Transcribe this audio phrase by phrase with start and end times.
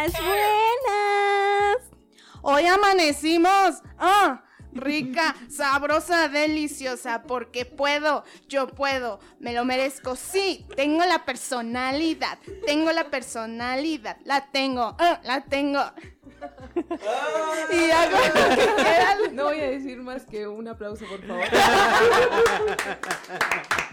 [0.00, 1.76] Buenas, buenas.
[2.40, 3.82] Hoy amanecimos.
[3.98, 4.42] Ah,
[4.72, 10.16] rica, sabrosa, deliciosa, porque puedo, yo puedo, me lo merezco.
[10.16, 15.82] Sí, tengo la personalidad, tengo la personalidad, la tengo, ah, la tengo.
[17.70, 19.16] y hago lo que quiera.
[19.32, 21.44] No voy a decir más que un aplauso, por favor.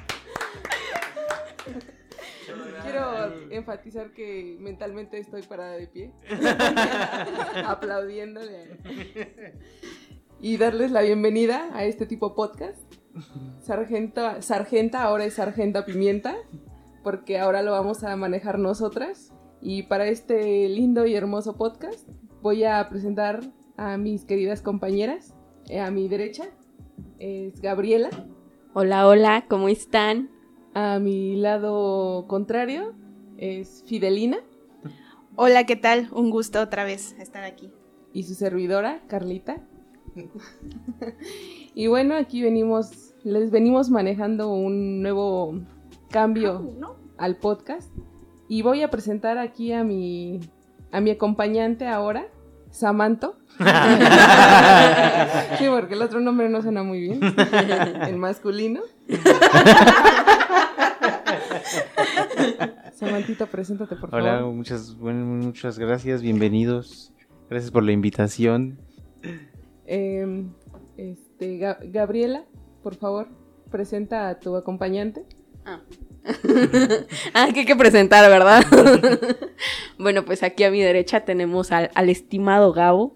[2.88, 6.14] Quiero enfatizar que mentalmente estoy parada de pie,
[7.66, 8.77] aplaudiéndole
[10.40, 12.80] y darles la bienvenida a este tipo podcast.
[13.60, 16.38] Sargenta, sargenta ahora es sargenta pimienta,
[17.04, 19.34] porque ahora lo vamos a manejar nosotras.
[19.62, 22.08] Y para este lindo y hermoso podcast
[22.41, 23.41] voy a presentar
[23.76, 25.34] a mis queridas compañeras.
[25.68, 26.46] Eh, A mi derecha
[27.20, 28.10] es Gabriela.
[28.74, 30.30] Hola, hola, ¿cómo están?
[30.80, 32.94] A mi lado contrario
[33.40, 34.38] es Fidelina.
[35.36, 36.08] Hola, ¿qué tal?
[36.12, 37.72] Un gusto otra vez estar aquí.
[38.14, 39.58] y su servidora, Carlita.
[41.74, 45.62] y bueno, aquí venimos, les venimos manejando un nuevo
[46.12, 46.72] cambio
[47.18, 47.92] al podcast.
[48.48, 50.42] Y voy a presentar aquí a mi,
[50.92, 52.28] a mi acompañante ahora,
[52.70, 53.40] Samanto.
[55.58, 57.20] sí, porque el otro nombre no suena muy bien.
[58.08, 58.82] El masculino.
[62.93, 64.25] Samantito, preséntate, por favor.
[64.28, 67.13] Hola, muchas, bueno, muchas gracias, bienvenidos.
[67.50, 68.78] Gracias por la invitación.
[69.85, 70.46] Eh,
[70.97, 72.46] este, Ga- Gabriela,
[72.84, 73.28] por favor,
[73.72, 75.25] presenta a tu acompañante.
[75.66, 75.81] Ah,
[77.53, 78.63] que hay que presentar, ¿verdad?
[80.00, 83.13] bueno, pues aquí a mi derecha tenemos al, al estimado Gabo.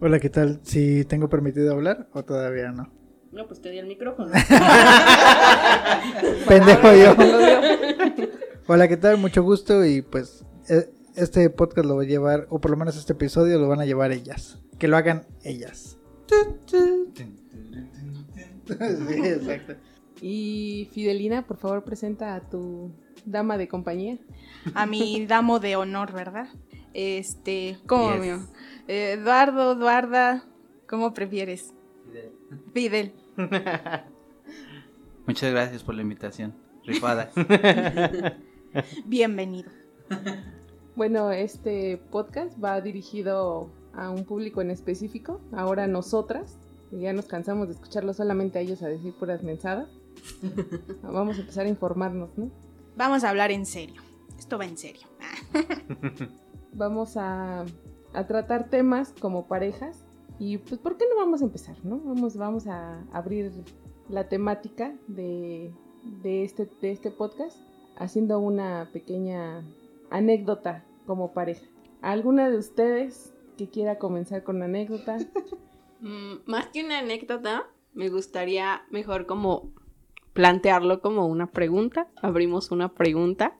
[0.00, 0.60] Hola, ¿qué tal?
[0.62, 2.90] Si tengo permitido hablar o todavía no.
[3.32, 4.30] No, pues te di el micrófono.
[6.48, 7.14] Pendejo yo.
[8.66, 9.18] Hola, ¿qué tal?
[9.18, 12.96] Mucho gusto y pues e- este podcast lo va a llevar, o por lo menos
[12.96, 14.58] este episodio lo van a llevar ellas.
[14.78, 15.98] Que lo hagan ellas.
[18.64, 18.74] Sí,
[19.24, 19.74] exacto.
[20.20, 22.92] Y Fidelina, por favor, presenta a tu
[23.26, 24.18] dama de compañía.
[24.72, 26.46] A mi damo de honor, ¿verdad?
[26.94, 28.20] Este, ¿cómo, Yes.
[28.20, 28.38] mío?
[28.86, 30.44] Eh, Eduardo, Eduarda,
[30.88, 31.74] ¿cómo prefieres?
[32.72, 33.12] Fidel.
[35.26, 36.54] Muchas gracias por la invitación.
[36.84, 37.30] Rifada.
[39.06, 39.70] Bienvenido.
[40.96, 45.40] Bueno, este podcast va dirigido a un público en específico.
[45.52, 46.58] Ahora nosotras,
[46.90, 49.88] ya nos cansamos de escucharlo solamente a ellos a decir puras mensadas.
[51.02, 52.50] Vamos a empezar a informarnos, ¿no?
[52.96, 54.02] Vamos a hablar en serio.
[54.38, 55.06] Esto va en serio.
[56.74, 57.64] vamos a,
[58.12, 60.01] a tratar temas como parejas
[60.38, 61.98] y pues ¿por qué no vamos a empezar, no?
[61.98, 63.52] Vamos, vamos a abrir
[64.08, 65.72] la temática de,
[66.22, 67.56] de, este, de este podcast
[67.96, 69.64] haciendo una pequeña
[70.10, 71.66] anécdota como pareja.
[72.00, 75.18] ¿Alguna de ustedes que quiera comenzar con anécdota?
[76.04, 79.70] Mm, más que una anécdota, me gustaría mejor como
[80.32, 82.08] plantearlo como una pregunta.
[82.20, 83.56] Abrimos una pregunta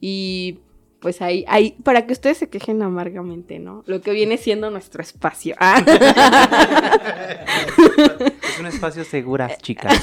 [0.00, 0.60] y
[1.00, 3.82] pues ahí, ahí, para que ustedes se quejen amargamente, ¿no?
[3.86, 5.54] Lo que viene siendo nuestro espacio.
[5.58, 5.84] Ah.
[8.56, 9.94] Es un espacio segura, chicas.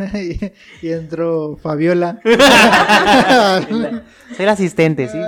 [0.14, 0.52] y,
[0.86, 2.20] y entró Fabiola.
[4.36, 5.18] Ser asistente, ¿sí?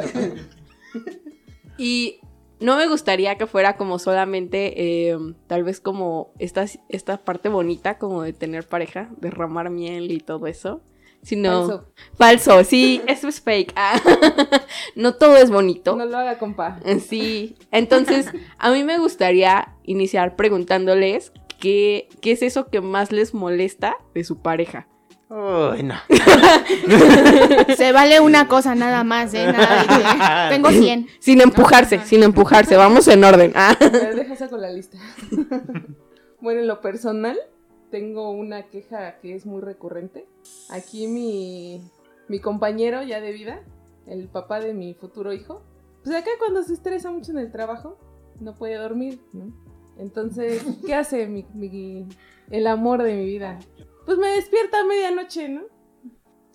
[1.76, 2.20] Y
[2.60, 7.98] no me gustaría que fuera como solamente, eh, tal vez como esta, esta parte bonita
[7.98, 10.80] como de tener pareja, derramar miel y todo eso.
[11.24, 11.66] Sino...
[11.66, 11.84] Falso.
[12.16, 13.72] Falso, sí, eso es fake.
[13.74, 14.00] Ah,
[14.94, 15.96] no todo es bonito.
[15.96, 16.78] No lo haga, compa.
[17.00, 23.34] Sí, entonces a mí me gustaría iniciar preguntándoles qué, qué es eso que más les
[23.34, 24.86] molesta de su pareja.
[25.30, 25.94] Uy, no.
[27.76, 29.50] Se vale una cosa nada más, ¿eh?
[29.50, 31.08] Nada de que tengo 100.
[31.18, 33.52] Sin empujarse, sin empujarse, vamos en orden.
[33.56, 33.76] Ah.
[33.80, 34.98] A ver, deja saco la lista.
[36.40, 37.38] bueno, en lo personal,
[37.90, 40.26] tengo una queja que es muy recurrente.
[40.70, 41.80] Aquí mi,
[42.28, 43.62] mi compañero ya de vida,
[44.06, 45.62] el papá de mi futuro hijo,
[46.02, 47.98] pues acá cuando se estresa mucho en el trabajo,
[48.40, 49.52] no puede dormir, ¿no?
[49.98, 52.06] Entonces, ¿qué hace mi, mi-
[52.50, 53.58] el amor de mi vida?
[54.04, 55.62] Pues me despierta a medianoche, ¿no?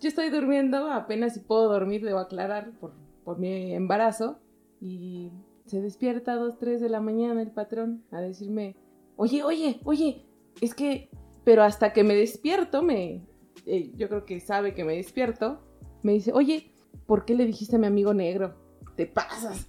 [0.00, 2.92] Yo estoy durmiendo, apenas si puedo dormir, debo aclarar, por,
[3.24, 4.38] por mi embarazo.
[4.80, 5.30] Y
[5.66, 8.76] se despierta a 2, 3 de la mañana el patrón a decirme,
[9.16, 10.24] oye, oye, oye,
[10.62, 11.10] es que,
[11.50, 13.26] pero hasta que me despierto, me,
[13.66, 15.60] eh, yo creo que sabe que me despierto,
[16.04, 16.70] me dice, oye,
[17.06, 18.54] ¿por qué le dijiste a mi amigo negro?
[18.94, 19.66] Te pasas.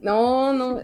[0.00, 0.80] No, no.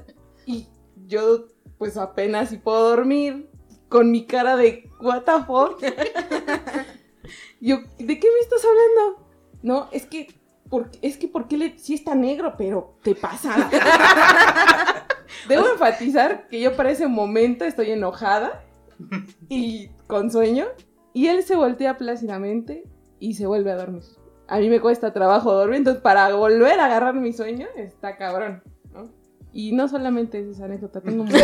[0.46, 0.68] Y
[1.08, 1.46] yo,
[1.76, 3.50] pues apenas si puedo dormir,
[3.88, 5.82] con mi cara de, what the fuck.
[7.60, 9.26] yo, ¿de qué me estás hablando?
[9.60, 10.28] No, es que
[10.70, 13.68] ¿por qué- es que ¿por qué le, sí está negro, pero te pasa?
[15.48, 18.62] Debo enfatizar que yo para ese momento estoy enojada
[19.48, 20.66] y con sueño
[21.14, 22.84] y él se voltea plácidamente
[23.18, 24.02] y se vuelve a dormir.
[24.48, 28.62] A mí me cuesta trabajo dormir, entonces para volver a agarrar mi sueño está cabrón,
[28.92, 29.10] ¿no?
[29.52, 31.42] Y no solamente es esa anécdota, tengo muchas.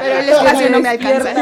[0.00, 1.34] Pero el espacio no me alcanza.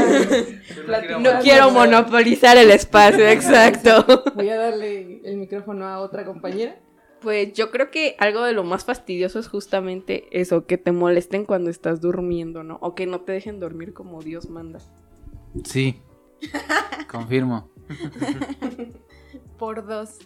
[1.19, 4.25] No quiero monopolizar el espacio, exacto.
[4.35, 6.77] Voy a darle el micrófono a otra compañera.
[7.25, 11.47] Pues yo creo que algo de lo más fastidioso es justamente eso, que te molesten
[11.47, 12.79] cuando estás durmiendo, ¿no?
[12.83, 14.79] O que no te dejen dormir como Dios manda.
[15.65, 16.03] Sí.
[17.11, 17.71] Confirmo.
[19.59, 20.19] Por dos.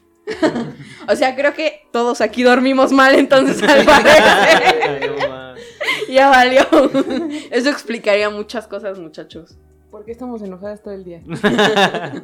[1.09, 5.15] O sea, creo que todos aquí dormimos mal, entonces al parecer
[6.11, 6.67] ya valió.
[7.53, 9.57] Eso explicaría muchas cosas, muchachos.
[9.93, 11.23] ¿Por qué estamos enojadas todo el día?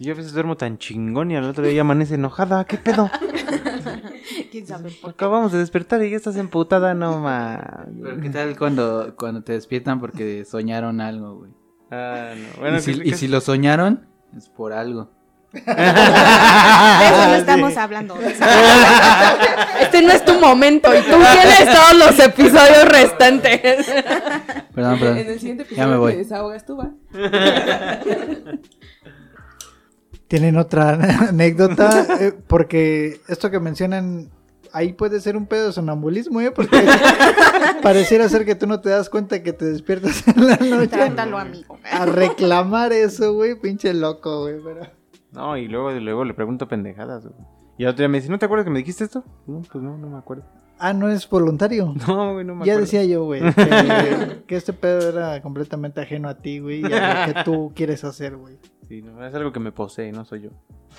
[0.00, 2.64] Yo a veces duermo tan chingón y al otro día ya amanece enojada.
[2.64, 3.10] ¿Qué pedo?
[4.52, 5.16] ¿Quién sabe por qué?
[5.16, 7.86] Acabamos de despertar y ya estás emputada, no ma.
[8.02, 11.50] Pero ¿qué tal cuando, cuando te despiertan porque soñaron algo, güey?
[11.90, 12.60] Ah, no.
[12.60, 14.06] Bueno, y, si, y si lo soñaron,
[14.36, 15.10] es por algo.
[15.52, 18.14] De eso no estamos hablando.
[18.16, 18.44] de eso.
[19.80, 23.86] Este no es tu momento y tú tienes todos los episodios restantes.
[24.74, 25.18] Perdón, perdón.
[25.18, 26.12] En el siguiente Ya me episodio voy.
[26.12, 26.90] te desahogas tú, ¿va?
[30.28, 30.90] ¿Tienen otra
[31.28, 32.06] anécdota?
[32.20, 34.28] Eh, porque esto que mencionan,
[34.72, 36.50] ahí puede ser un pedo de sonambulismo, ¿eh?
[36.50, 36.76] Porque
[37.82, 40.88] pareciera ser que tú no te das cuenta que te despiertas en la noche.
[40.88, 41.78] Trátalo, amigo.
[41.90, 44.56] A reclamar eso, güey, pinche loco, güey.
[44.62, 44.82] Pero...
[45.32, 47.34] No, y luego, luego le pregunto pendejadas, güey.
[47.78, 49.24] Y al otro día me dice, ¿no te acuerdas que me dijiste esto?
[49.46, 50.44] No, pues no, no me acuerdo.
[50.80, 51.94] Ah, no es voluntario.
[52.06, 52.80] No, güey, no me Ya acuerdo.
[52.80, 57.26] decía yo, güey, que, que este pedo era completamente ajeno a ti, güey, y a
[57.26, 58.58] lo que tú quieres hacer, güey.
[58.88, 60.50] Sí, no, es algo que me posee, no soy yo.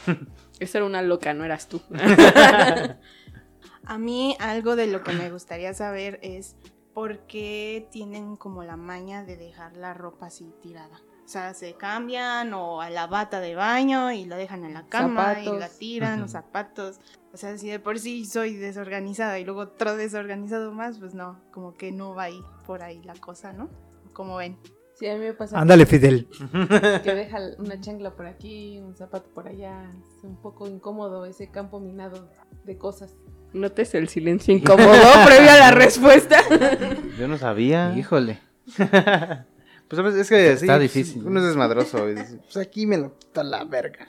[0.59, 1.81] Esa era una loca, no eras tú.
[3.85, 6.55] A mí algo de lo que me gustaría saber es
[6.93, 11.01] por qué tienen como la maña de dejar la ropa así tirada.
[11.25, 14.87] O sea, se cambian o a la bata de baño y la dejan en la
[14.87, 16.99] cama y la tiran, los zapatos.
[17.33, 21.39] O sea, si de por sí soy desorganizada y luego otro desorganizado más, pues no,
[21.51, 23.69] como que no va ahí por ahí la cosa, ¿no?
[24.13, 24.57] Como ven.
[24.99, 26.27] Sí, a mí me pasa Ándale, Fidel.
[27.03, 29.89] que deja una chancla por aquí, un zapato por allá.
[30.17, 32.29] Es un poco incómodo ese campo minado
[32.65, 33.15] de cosas.
[33.53, 34.91] Notes el silencio incómodo
[35.25, 36.41] previo a la respuesta.
[37.17, 37.93] Yo no sabía.
[37.97, 38.41] Híjole.
[38.75, 41.25] Pues sabes, es que Está difícil.
[41.25, 42.09] Uno es desmadroso.
[42.09, 44.05] y dice, pues aquí me lo está la verga.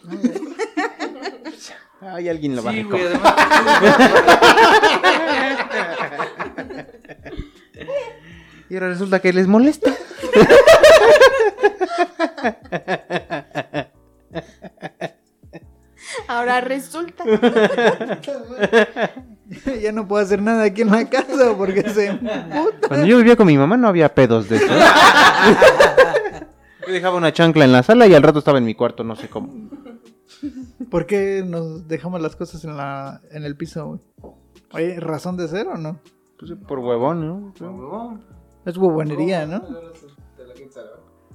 [2.00, 3.02] Ay, alguien lo va a Sí, güey,
[8.68, 9.94] Y ahora resulta que les molesta.
[16.28, 17.24] Ahora resulta.
[19.82, 22.88] ya no puedo hacer nada aquí en la casa porque se emputa.
[22.88, 24.66] Cuando yo vivía con mi mamá no había pedos de eso.
[26.86, 29.16] Yo dejaba una chancla en la sala y al rato estaba en mi cuarto, no
[29.16, 29.70] sé cómo.
[30.90, 34.00] ¿Por qué nos dejamos las cosas en la en el piso, güey?
[34.72, 36.00] Oye, ¿razón de ser o no?
[36.38, 38.20] Pues por huevón, ¿no?
[38.64, 39.62] Es huevonería, ¿no?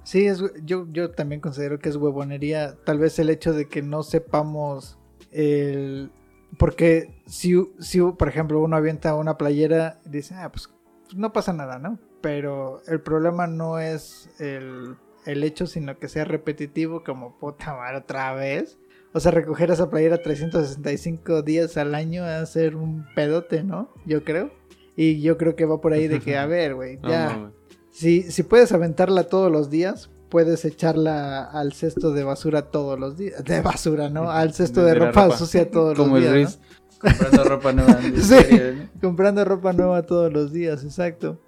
[0.05, 2.77] Sí, es, yo, yo también considero que es huevonería.
[2.85, 4.99] Tal vez el hecho de que no sepamos
[5.31, 6.11] el...
[6.59, 10.69] Porque si, si por ejemplo, uno avienta una playera y dice, ah, pues,
[11.03, 11.99] pues no pasa nada, ¿no?
[12.21, 14.95] Pero el problema no es el,
[15.25, 18.77] el hecho, sino que sea repetitivo como puta madre otra vez.
[19.11, 23.89] O sea, recoger esa playera 365 días al año a hacer un pedote, ¿no?
[24.05, 24.51] Yo creo.
[24.95, 27.51] Y yo creo que va por ahí de que, a ver, güey, No, ya...
[27.95, 33.17] Si, si puedes aventarla todos los días, puedes echarla al cesto de basura todos los
[33.17, 33.41] días.
[33.45, 34.29] De basura, ¿no?
[34.29, 35.37] Al cesto de, ropa, ropa.
[35.37, 36.59] sucia todos Como los el días.
[36.59, 36.59] Riz
[36.99, 37.99] comprando ropa nueva.
[38.15, 38.21] Sí.
[38.21, 38.83] serie, ¿no?
[38.83, 38.89] ¿no?
[39.01, 41.39] Comprando ropa nueva todos los días, exacto.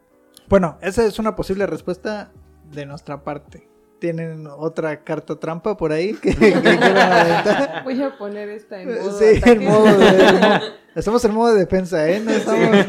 [0.47, 2.31] Bueno, esa es una posible respuesta
[2.71, 3.67] de nuestra parte.
[3.99, 7.83] ¿Tienen otra carta trampa por ahí que, que quieran aventar?
[7.83, 10.59] Voy a poner esta en modo Sí, en modo de- en modo-
[10.95, 12.21] estamos en modo de defensa, ¿eh?
[12.23, 12.85] No estamos...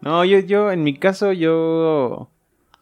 [0.00, 2.30] No, yo, yo, en mi caso, yo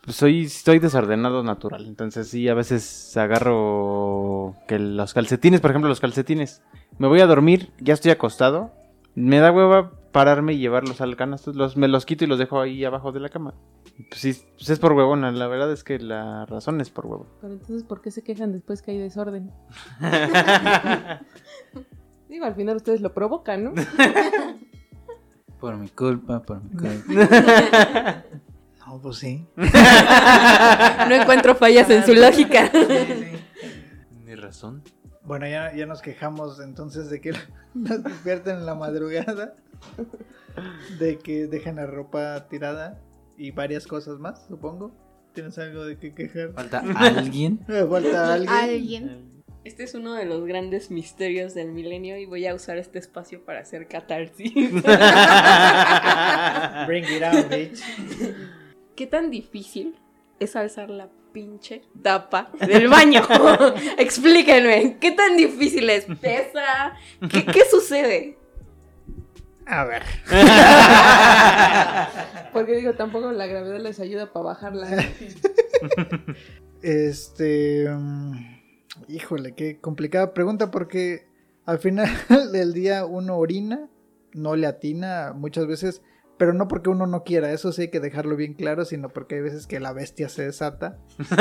[0.07, 1.87] soy, estoy desordenado natural.
[1.87, 6.63] Entonces sí, a veces agarro que los calcetines, por ejemplo, los calcetines.
[6.99, 8.73] Me voy a dormir, ya estoy acostado.
[9.15, 11.53] Me da hueva pararme y llevarlos al canasto.
[11.53, 13.55] Los, me los quito y los dejo ahí abajo de la cama.
[14.11, 15.33] Pues sí, pues es por huevona.
[15.33, 17.27] La verdad es que la razón es por huevo.
[17.41, 19.51] Pero entonces, ¿por qué se quejan después que hay desorden?
[22.29, 23.73] Digo, al final ustedes lo provocan, ¿no?
[25.61, 28.25] Por mi culpa, por mi culpa.
[28.87, 29.45] No, pues sí.
[29.57, 32.71] No encuentro fallas en su lógica.
[34.25, 34.85] ¿Mi razón?
[35.25, 37.33] Bueno, ya, ya nos quejamos entonces de que
[37.75, 39.57] nos despierten en la madrugada,
[41.01, 43.01] de que dejan la ropa tirada
[43.37, 44.93] y varias cosas más, supongo.
[45.35, 46.53] ¿Tienes algo de qué quejar?
[46.53, 47.59] Falta alguien.
[47.91, 48.55] Falta alguien.
[48.55, 49.36] Alguien.
[49.67, 53.45] Este es uno de los grandes misterios del milenio y voy a usar este espacio
[53.45, 54.55] para hacer catarsis.
[56.87, 57.81] Bring it out, bitch.
[58.95, 59.99] ¿Qué tan difícil
[60.39, 63.27] es alzar la pinche tapa del baño?
[63.99, 66.07] Explíquenme, ¿qué tan difícil es?
[66.21, 66.95] ¿Pesa?
[67.29, 68.39] ¿Qué, qué sucede?
[69.67, 70.05] A ver.
[72.53, 75.05] Porque digo, tampoco la gravedad les ayuda para bajarla.
[76.83, 77.89] Este.
[77.91, 78.56] mm,
[79.09, 81.27] Híjole, qué complicada pregunta porque
[81.65, 82.09] al final
[82.53, 83.89] del día uno orina,
[84.35, 86.03] no le atina muchas veces,
[86.39, 89.37] pero no porque uno no quiera, eso sí hay que dejarlo bien claro, sino porque
[89.37, 90.99] hay veces que la bestia se desata.
[91.19, 91.33] y,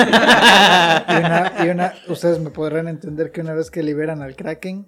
[1.18, 4.88] una, y una- ustedes me podrán entender que una vez que liberan al Kraken,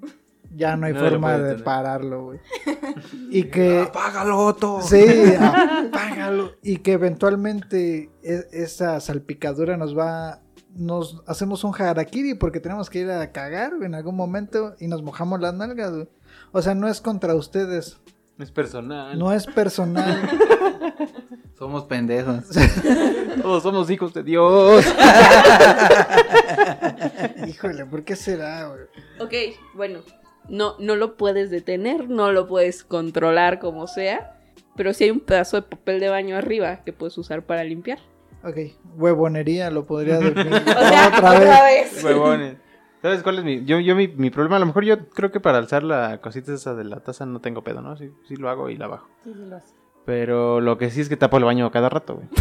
[0.55, 2.39] ya no hay No forma de pararlo, güey.
[3.29, 3.81] Y que...
[3.81, 4.81] ¡Apágalo, Otto!
[4.81, 5.03] Sí,
[5.39, 6.53] apágalo.
[6.63, 10.41] Y que eventualmente e- esa salpicadura nos va.
[10.77, 15.01] Nos hacemos un harakiri porque tenemos que ir a cagar en algún momento y nos
[15.01, 15.91] mojamos las nalgas.
[15.91, 16.07] güey.
[16.51, 17.97] O sea, no es contra ustedes,
[18.37, 19.17] Es personal.
[19.17, 20.29] no es personal.
[21.57, 22.43] Somos pendejos.
[23.41, 24.85] Todos somos hijos de Dios.
[27.47, 28.67] Híjole, ¿por qué será?
[28.67, 28.81] güey?
[29.19, 29.33] Ok,
[29.73, 29.99] bueno,
[30.49, 34.39] no, no lo puedes detener, no lo puedes controlar como sea,
[34.75, 37.99] pero sí hay un pedazo de papel de baño arriba que puedes usar para limpiar.
[38.43, 38.57] Ok,
[38.95, 40.53] huevonería lo podría definir.
[40.53, 42.03] O sea, otra vez.
[42.03, 42.57] Huevones.
[43.01, 44.55] ¿Sabes cuál es mi, yo, yo mi, mi problema?
[44.57, 47.41] A lo mejor yo creo que para alzar la cosita esa de la taza no
[47.41, 47.95] tengo pedo, ¿no?
[47.95, 49.07] Sí, sí lo hago y la bajo.
[49.23, 49.75] Sí, sí lo hace.
[50.07, 52.27] Pero lo que sí es que tapo el baño cada rato, güey.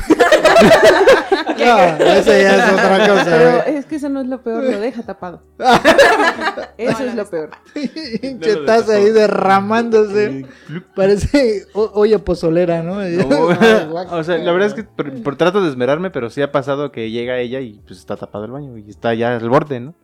[1.58, 3.24] No, esa ya es otra cosa.
[3.24, 3.76] Pero güey.
[3.76, 5.42] es que eso no es lo peor, lo deja tapado.
[6.78, 7.50] Eso es lo peor.
[8.20, 10.46] Pinche taza ahí derramándose.
[10.94, 12.98] Parece olla pozolera, ¿no?
[12.98, 16.92] o sea, la verdad es que por, por trato de esmerarme, pero sí ha pasado
[16.92, 19.94] que llega ella y pues está tapado el baño y está ya al borde, ¿no?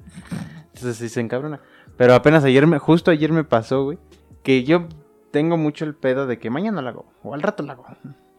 [0.75, 1.61] Entonces sí se encabrona.
[1.97, 3.99] Pero apenas ayer, me, justo ayer me pasó, güey,
[4.43, 4.89] que yo
[5.33, 7.87] tengo mucho el pedo de que mañana lo hago o al rato lo hago.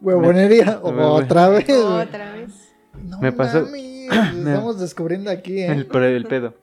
[0.00, 1.68] Huevonería, Me- o otra vez.
[1.70, 2.74] Otra vez.
[3.02, 5.66] No Me pasó- estamos descubriendo aquí, ¿eh?
[5.72, 6.54] El pedo.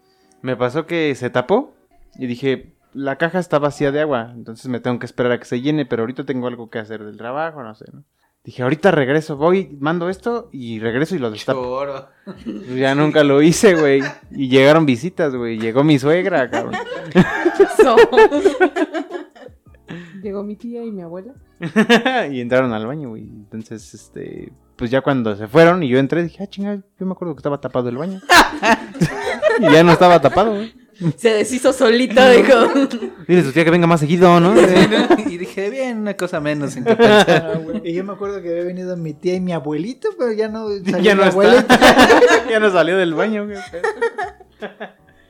[0.42, 1.74] Me pasó que se tapó
[2.16, 5.46] y dije, la caja está vacía de agua, entonces me tengo que esperar a que
[5.46, 8.04] se llene, pero ahorita tengo algo que hacer del trabajo, no sé, ¿no?
[8.44, 11.62] Dije, ahorita regreso, voy, mando esto y regreso y lo destapo.
[11.62, 12.08] Choro.
[12.26, 14.02] Pues Ya nunca lo hice, güey.
[14.32, 15.60] Y llegaron visitas, güey.
[15.60, 16.74] Llegó mi suegra, cabrón.
[20.22, 21.34] Llegó mi tía y mi abuela.
[22.32, 23.24] y entraron al baño, güey.
[23.24, 27.12] Entonces, este, pues ya cuando se fueron y yo entré, dije, ah, chingada, yo me
[27.14, 28.20] acuerdo que estaba tapado el baño.
[29.60, 30.74] y ya no estaba tapado, güey.
[31.18, 32.68] Se deshizo solito, dijo.
[33.28, 34.54] Dile a tu tía que venga más seguido, ¿no?
[35.28, 37.60] y dije, bien, una cosa menos en pensar.
[37.84, 40.68] Y yo me acuerdo que había venido mi tía y mi abuelito, pero ya no
[40.70, 41.60] salió ya no mi abuelita.
[41.74, 42.50] está.
[42.50, 43.58] ya no salió del baño, güey.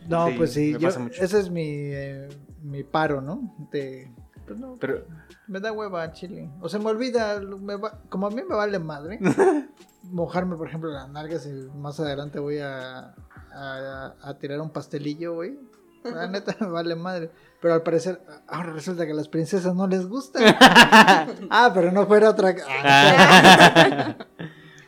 [0.10, 1.24] No, Sí, pues sí, yo- pasa mucho.
[1.24, 2.27] ese es mi, eh,
[2.63, 3.56] mi paro, ¿no?
[3.72, 4.12] De,
[4.51, 5.05] pues no, Pero,
[5.48, 6.50] me da hueva chile.
[6.62, 9.20] O sea, me olvida, me va- como a mí me vale madre,
[10.03, 13.13] mojarme, por ejemplo, las nalgas y más adelante voy a,
[13.53, 15.58] a, a tirar un pastelillo, güey.
[16.03, 17.31] La neta me vale madre.
[17.62, 20.39] Pero al parecer, ahora resulta que a las princesas no les gusta.
[21.50, 22.55] ah, pero no fuera otra.
[22.67, 24.15] Ah,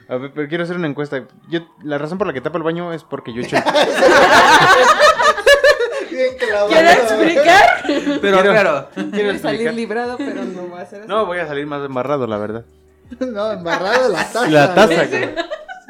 [0.10, 1.27] a ver, pero quiero hacer una encuesta.
[1.50, 3.58] Yo, la razón por la que tapo el baño es porque yo echo.
[6.24, 6.68] Bien clavado.
[6.70, 7.84] ¿Quiere explicar?
[8.22, 11.08] Pero Quiero- claro, Quiero salir librado, pero no va a ser así.
[11.10, 12.65] No, voy a salir más embarrado, la verdad.
[13.20, 14.50] No, embarrado la taza.
[14.50, 15.10] La taza, güey.
[15.10, 15.36] güey.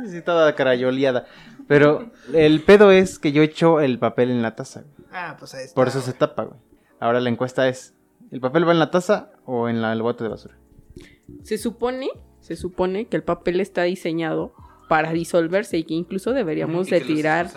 [0.06, 1.26] Sí, sí, toda carayoleada.
[1.68, 4.82] Pero el pedo es que yo echo el papel en la taza.
[4.82, 5.08] güey.
[5.14, 5.76] Ah, pues ahí está.
[5.76, 6.60] Por eso se tapa, güey.
[7.00, 7.94] Ahora la encuesta es:
[8.32, 10.56] ¿el papel va en la taza o en la- el bote de basura?
[11.44, 12.10] Se supone,
[12.42, 14.54] se supone que el papel está diseñado
[14.90, 17.50] para disolverse y que incluso deberíamos de tirar.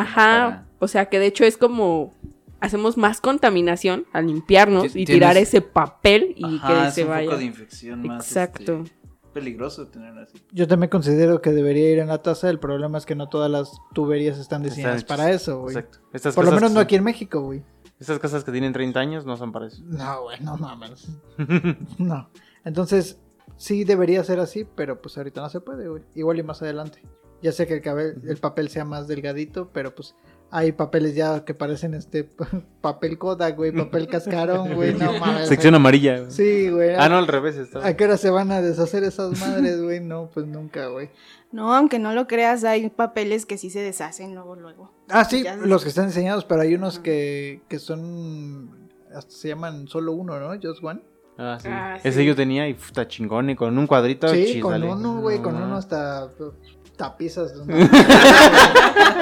[0.00, 2.12] Ajá, o sea que de hecho es como
[2.60, 7.08] hacemos más contaminación al limpiarnos y tirar ese papel y Ajá, que es se un
[7.10, 7.26] vaya.
[7.30, 8.82] foco de infección más Exacto.
[8.84, 8.96] este,
[9.32, 10.42] peligroso tenerlo así.
[10.52, 12.48] Yo también considero que debería ir en la taza.
[12.50, 15.76] El problema es que no todas las tuberías están diseñadas Están para eso, güey.
[15.76, 15.98] Exacto.
[16.12, 17.62] Estas Por lo menos no son- aquí en México, güey.
[18.00, 19.82] Estas casas que tienen 30 años no son para eso.
[19.84, 21.08] No, güey, no mames.
[21.98, 22.28] no.
[22.64, 23.18] Entonces,
[23.56, 26.02] sí debería ser así, pero pues ahorita no se puede, güey.
[26.14, 27.02] Igual y más adelante.
[27.46, 30.16] Ya sé que el, cabel- el papel sea más delgadito, pero pues
[30.50, 32.24] hay papeles ya que parecen este
[32.80, 35.46] papel Kodak, güey, papel cascarón, güey, no mames.
[35.48, 36.18] Sección amarilla.
[36.20, 36.30] güey.
[36.32, 36.94] Sí, güey.
[36.96, 37.56] Ah, no, al revés.
[37.56, 37.86] Estaba.
[37.86, 40.00] ¿A qué hora se van a deshacer esas madres, güey?
[40.00, 41.10] No, pues nunca, güey.
[41.52, 44.92] No, aunque no lo creas, hay papeles que sí se deshacen luego, luego.
[45.08, 49.48] Ah, sí, Ya- los que están diseñados, pero hay unos que, que son, hasta se
[49.48, 50.48] llaman solo uno, ¿no?
[50.60, 51.00] Just one.
[51.38, 51.68] Ah, sí.
[51.70, 52.26] Ah, Ese sí.
[52.26, 54.26] yo tenía y está chingón y con un cuadrito.
[54.28, 56.50] Sí, con uno, güey, No, con uno hasta pues,
[56.96, 57.54] tapizas.
[57.54, 57.66] ¿no?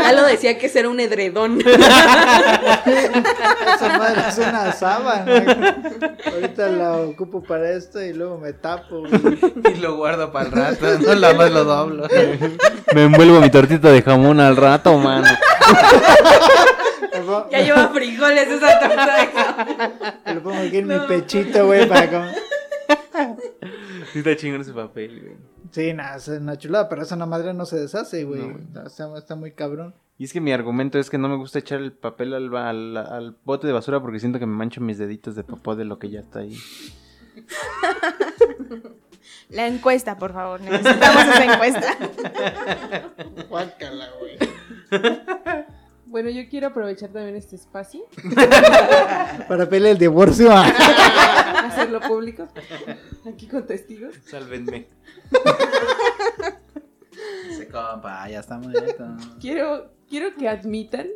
[0.05, 1.61] Ya lo decía que era un edredón.
[1.65, 1.79] Esa
[3.99, 5.25] madre es una sábana.
[5.25, 5.47] güey.
[6.35, 9.13] Ahorita la ocupo para esto y luego me tapo, güey.
[9.73, 12.07] Y lo guardo para el rato, no nada más lo doblo.
[12.95, 15.27] Me envuelvo mi tortita de jamón al rato, mano.
[17.51, 19.67] Ya lleva frijoles esa torta de jamón.
[20.27, 22.27] me lo pongo aquí en mi pechito, güey, para como...
[24.13, 25.54] Sí, está chingón ese papel, güey.
[25.71, 28.43] Sí, nada, es una chulada, pero esa madre no se deshace, güey.
[28.73, 29.95] No, está, está muy cabrón.
[30.19, 32.69] Y es que mi argumento es que no me gusta echar el papel al, ba-
[32.71, 35.85] al, al bote de basura porque siento que me mancho mis deditos de popó de
[35.85, 36.57] lo que ya está ahí.
[39.49, 40.61] La encuesta, por favor.
[40.61, 41.97] Necesitamos esa encuesta.
[43.49, 44.39] Guácala, güey.
[46.07, 48.03] Bueno, yo quiero aprovechar también este espacio,
[49.49, 50.49] Para pelear el divorcio.
[51.97, 52.49] hacerlo público,
[53.27, 54.15] aquí con testigos.
[54.27, 54.89] Sálvenme.
[57.51, 59.05] Ese compa, ya está muerto.
[59.41, 61.09] Quiero, quiero que admitan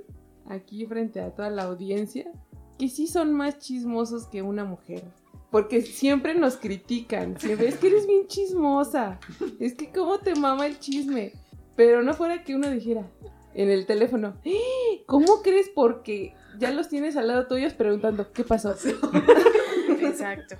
[0.46, 2.30] aquí frente a toda la audiencia
[2.78, 5.02] que sí son más chismosos que una mujer.
[5.50, 9.18] Porque siempre nos critican, siempre es que eres bien chismosa,
[9.58, 11.32] es que cómo te mama el chisme.
[11.74, 13.08] Pero no fuera que uno dijera
[13.54, 15.02] en el teléfono, "¡Eh!
[15.06, 15.70] ¿cómo crees?
[15.74, 18.74] Porque ya los tienes al lado tuyos preguntando, ¿qué pasó?
[20.08, 20.56] Exacto.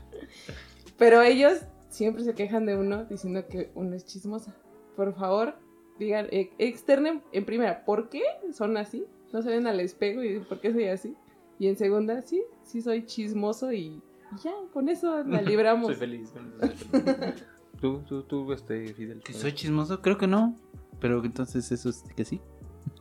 [0.96, 4.54] Pero ellos siempre se quejan de uno diciendo que uno es chismosa.
[4.96, 5.54] Por favor,
[5.98, 9.04] digan, eh, externen en primera, ¿por qué son así?
[9.32, 11.16] No se ven al espejo y dicen, ¿por qué soy así?
[11.58, 14.02] Y en segunda, sí, sí soy chismoso y
[14.32, 15.86] y ya, con eso la libramos.
[15.86, 16.30] Soy feliz.
[16.30, 17.44] con eso soy feliz.
[17.80, 19.22] tú, tú, tú, este, Fidel.
[19.22, 20.00] ¿Que soy chismoso?
[20.02, 20.56] Creo que no.
[21.00, 22.40] Pero entonces eso es que sí.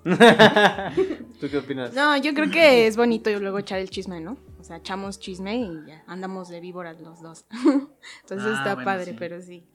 [1.39, 1.93] ¿Tú qué opinas?
[1.93, 4.37] No, yo creo que es bonito y luego echar el chisme, ¿no?
[4.59, 7.45] O sea, echamos chisme y ya andamos de víboras los dos.
[8.21, 9.15] Entonces Ah, está bueno, padre, sí.
[9.19, 9.65] pero sí.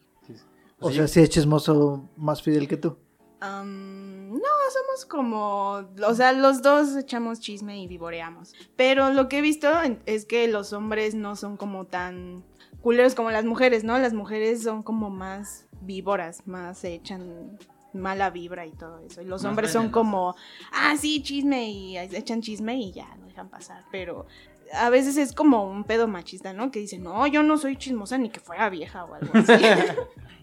[0.81, 2.97] O sea, sí es chismoso más fidel que tú.
[3.41, 4.39] No,
[4.73, 8.53] somos como, o sea, los dos echamos chisme y vivoreamos.
[8.77, 9.69] Pero lo que he visto
[10.07, 12.45] es que los hombres no son como tan
[12.81, 13.99] culeros como las mujeres, ¿no?
[13.99, 17.59] Las mujeres son como más víboras, más se echan
[17.93, 19.23] mala vibra y todo eso.
[19.23, 20.35] Y los Más hombres son como,
[20.73, 23.85] ah, sí, chisme y echan chisme y ya, lo dejan pasar.
[23.91, 24.27] Pero
[24.73, 26.71] a veces es como un pedo machista, ¿no?
[26.71, 29.53] Que dicen, no, yo no soy chismosa ni que fuera vieja o algo así.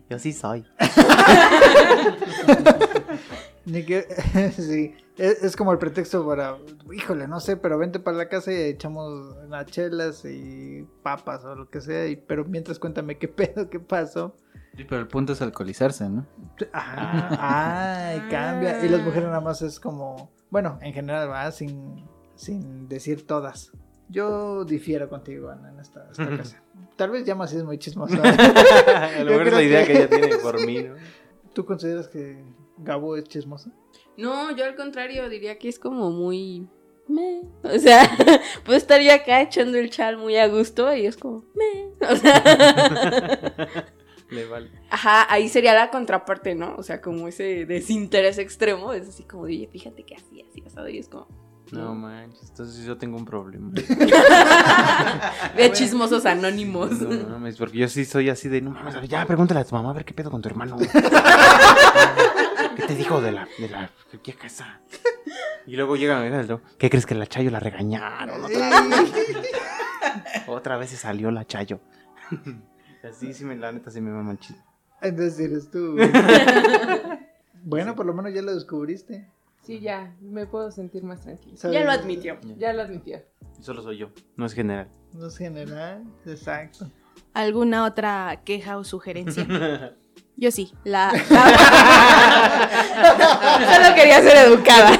[0.09, 0.65] Yo sí soy.
[3.65, 4.01] Ni que,
[4.57, 6.57] sí, es, es como el pretexto para,
[6.91, 11.53] híjole, no sé, pero vente para la casa y echamos unas chelas y papas o
[11.55, 14.35] lo que sea, y, pero mientras cuéntame qué pedo, qué pasó.
[14.77, 16.25] Sí, pero el punto es alcoholizarse, ¿no?
[16.73, 18.83] Ah, ay, cambia.
[18.85, 22.05] Y las mujeres nada más es como, bueno, en general, va, sin,
[22.35, 23.71] sin decir todas.
[24.07, 26.63] Yo difiero contigo, Ana, en esta, esta casa.
[26.95, 28.15] Tal vez ya más es muy chismosa.
[29.19, 30.95] A lo mejor es la idea que- que ella tiene por mí, ¿no?
[31.53, 32.43] ¿Tú consideras que
[32.77, 33.71] Gabo es chismosa?
[34.17, 36.67] No, yo al contrario diría que es como muy...
[37.07, 37.41] meh.
[37.63, 38.09] O sea,
[38.65, 41.43] puedo estar yo acá echando el chal muy a gusto y es como...
[41.55, 41.89] meh.
[42.09, 42.43] O sea,
[44.31, 44.69] Le vale.
[44.91, 46.75] ajá, ahí sería la contraparte, ¿no?
[46.77, 50.63] O sea, como ese desinterés extremo, es así como de, oye, fíjate que así, así,
[50.65, 51.27] asado, y es como...
[51.71, 53.71] No manches, entonces yo tengo un problema.
[55.55, 56.91] De chismosos anónimos.
[56.99, 59.91] No mames, porque yo sí soy así de, no mames, ya pregúntale a tu mamá
[59.91, 60.77] a ver qué pedo con tu hermano.
[62.75, 63.91] ¿Qué te dijo de la, de la
[64.23, 64.79] vieja esa?
[65.67, 68.43] Y luego llega la vieja del do- ¿qué crees que la Chayo la regañaron?
[68.43, 69.11] Otra vez,
[70.47, 71.79] otra vez se salió la Chayo.
[73.03, 74.63] Así sí me, la neta sí me mama el chisme.
[75.01, 75.95] Entonces eres tú.
[77.63, 79.29] bueno, por lo menos ya lo descubriste.
[79.61, 81.55] Sí, ya, me puedo sentir más tranquila.
[81.71, 82.37] Ya lo admitió.
[82.57, 83.21] Ya lo admitió.
[83.61, 84.89] Solo soy yo, no es general.
[85.13, 86.89] No es general, exacto.
[87.33, 89.45] ¿Alguna otra queja o sugerencia?
[90.35, 91.11] Yo sí, la...
[93.73, 94.97] Solo quería ser educada.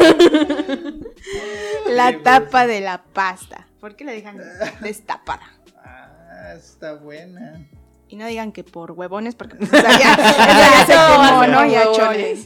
[1.87, 3.65] la tapa de la pasta.
[3.79, 4.37] ¿Por qué la dejan
[4.81, 5.49] destapada?
[5.77, 7.65] Ah, está buena.
[8.09, 11.65] Y no digan que por huevones, porque pues, ya, ya se quemó, ¿no?
[11.71, 12.37] Ya chole.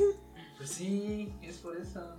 [0.57, 2.15] Pues sí, es por eso.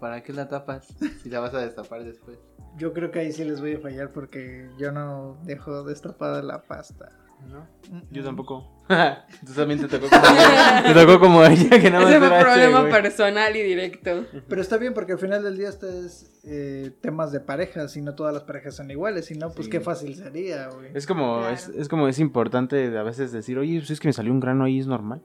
[0.00, 0.88] ¿Para qué la tapas
[1.22, 2.38] si la vas a destapar después?
[2.76, 6.62] Yo creo que ahí sí les voy a fallar porque yo no dejo destapada la
[6.62, 7.12] pasta.
[7.48, 7.66] No,
[8.10, 8.24] yo mm.
[8.24, 8.72] tampoco.
[9.46, 10.22] Tú también te tocó como
[10.86, 14.24] te tocó como ella, que nada más Ese fue un problema personal y directo.
[14.48, 18.02] Pero está bien porque al final del día esto es eh, temas de parejas y
[18.02, 19.70] no todas las parejas son iguales, si no, pues Sí.
[19.70, 20.90] qué fácil sería, güey.
[20.94, 21.54] Es como, Claro.
[21.54, 24.40] es, es como es importante a veces decir, oye, pues es que me salió un
[24.40, 25.20] grano ahí, es normal.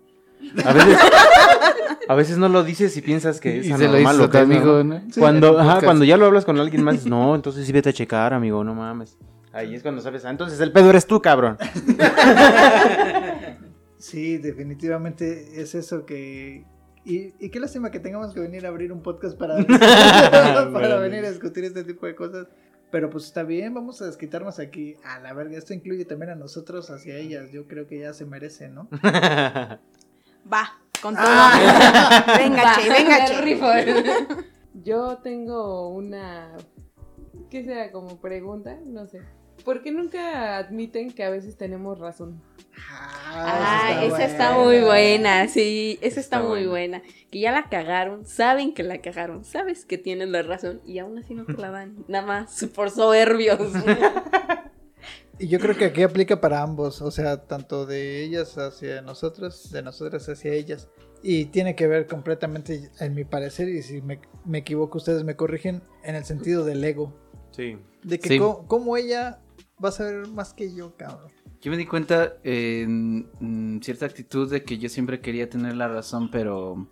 [0.65, 0.97] A veces,
[2.07, 4.65] a veces no lo dices y piensas que es Y se lo que es amigo,
[4.65, 5.03] normal.
[5.05, 5.13] ¿no?
[5.13, 7.93] Sí, Cuando, ajá, cuando ya lo hablas con alguien más, no, entonces sí vete a
[7.93, 9.17] checar, amigo, no mames.
[9.53, 11.57] Ahí es cuando sabes, ah, entonces el pedo eres tú, cabrón.
[13.97, 16.65] Sí, definitivamente es eso que...
[17.05, 20.99] Y, y qué lástima que tengamos que venir a abrir un podcast para, para Bueno.
[21.01, 22.47] venir a discutir este tipo de cosas.
[22.89, 24.95] Pero pues está bien, vamos a desquitarnos aquí.
[25.03, 27.51] A la verga, esto incluye también a nosotros hacia ellas.
[27.51, 28.89] Yo creo que ya se merece, ¿no?
[30.51, 31.23] Va, con todo.
[31.27, 32.23] Ah.
[32.39, 33.41] venga, Va, che, venga, me che.
[33.41, 33.67] rifo.
[34.83, 36.57] Yo tengo una.
[37.51, 37.91] ¿Qué será?
[37.91, 39.21] Como pregunta, no sé.
[39.63, 42.41] ¿Por qué nunca admiten que a veces tenemos razón?
[42.89, 44.63] Ah, esa está buena.
[44.65, 46.99] muy buena, sí, esa está, Está muy buena.
[46.99, 47.15] buena.
[47.29, 51.17] Que ya la cagaron, saben que la cagaron, sabes que tienen la razón y aún
[51.17, 53.59] así no te la dan, nada más por soberbios.
[55.39, 59.71] Y yo creo que aquí aplica para ambos, o sea, tanto de ellas hacia nosotros,
[59.71, 60.87] de nosotras hacia ellas.
[61.23, 65.35] Y tiene que ver completamente, en mi parecer, y si me, me equivoco ustedes me
[65.35, 67.11] corrigen, en el sentido del ego.
[67.49, 67.75] Sí.
[68.03, 68.39] De que Sí.
[68.67, 69.39] como ella
[69.83, 71.31] va a saber más que yo, cabrón.
[71.61, 75.87] Yo me di cuenta en mm, cierta actitud de que yo siempre quería tener la
[75.87, 76.87] razón, pero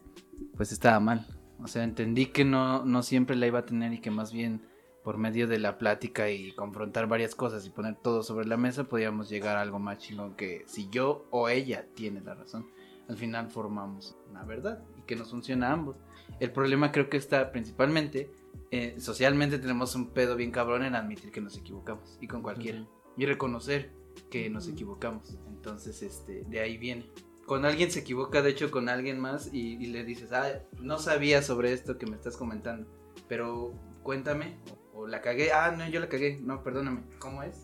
[0.55, 1.25] pues estaba mal.
[1.61, 4.61] O sea, entendí que no, no siempre la iba a tener y que más bien
[5.03, 8.83] por medio de la plática y confrontar varias cosas y poner todo sobre la mesa
[8.83, 12.67] podíamos llegar a algo más chingón que si yo o ella tiene la razón.
[13.07, 15.97] Al final formamos una verdad y que nos funciona a ambos.
[16.39, 18.29] El problema creo que está principalmente,
[18.71, 22.87] eh, socialmente tenemos un pedo bien cabrón en admitir que nos equivocamos y con cualquiera.
[23.17, 23.91] Y reconocer
[24.29, 25.37] que nos equivocamos.
[25.47, 27.09] Entonces, este, de ahí viene.
[27.45, 30.99] Cuando alguien se equivoca, de hecho, con alguien más y, y le dices, ah, no
[30.99, 32.87] sabía sobre esto que me estás comentando,
[33.27, 34.59] pero cuéntame,
[34.93, 37.63] o, o la cagué, ah, no, yo la cagué, no, perdóname, ¿cómo es?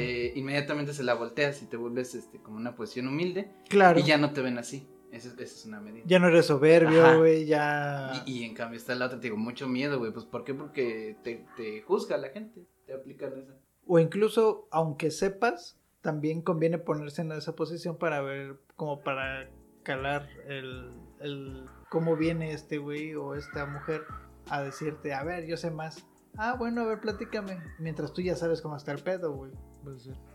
[0.00, 3.98] Eh, inmediatamente se la volteas y te vuelves este, como una posición humilde claro.
[3.98, 4.86] y ya no te ven así.
[5.12, 6.04] Esa es, esa es una medida.
[6.06, 8.22] Ya no eres soberbio, güey, ya...
[8.26, 10.12] Y, y en cambio está la otra, te digo, mucho miedo, güey.
[10.12, 10.54] Pues ¿por qué?
[10.54, 13.54] Porque te, te juzga la gente, te aplican esa.
[13.86, 19.50] O incluso, aunque sepas, también conviene ponerse en esa posición para ver, como para
[19.82, 24.04] calar el, el cómo viene este güey o esta mujer
[24.48, 26.06] a decirte, a ver, yo sé más.
[26.36, 27.58] Ah, bueno, a ver, platícame.
[27.78, 29.50] Mientras tú ya sabes cómo está el pedo, güey.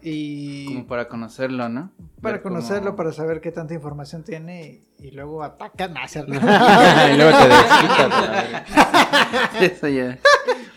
[0.02, 1.92] Y Como para conocerlo, ¿no?
[2.22, 5.96] para Ver cómo- conocerlo, para saber qué tanta información tiene y, y luego atacan.
[5.98, 6.34] Es cierto.
[6.34, 8.10] y luego te desquitas.
[8.10, 8.66] la verga.
[9.62, 10.18] Eso ya.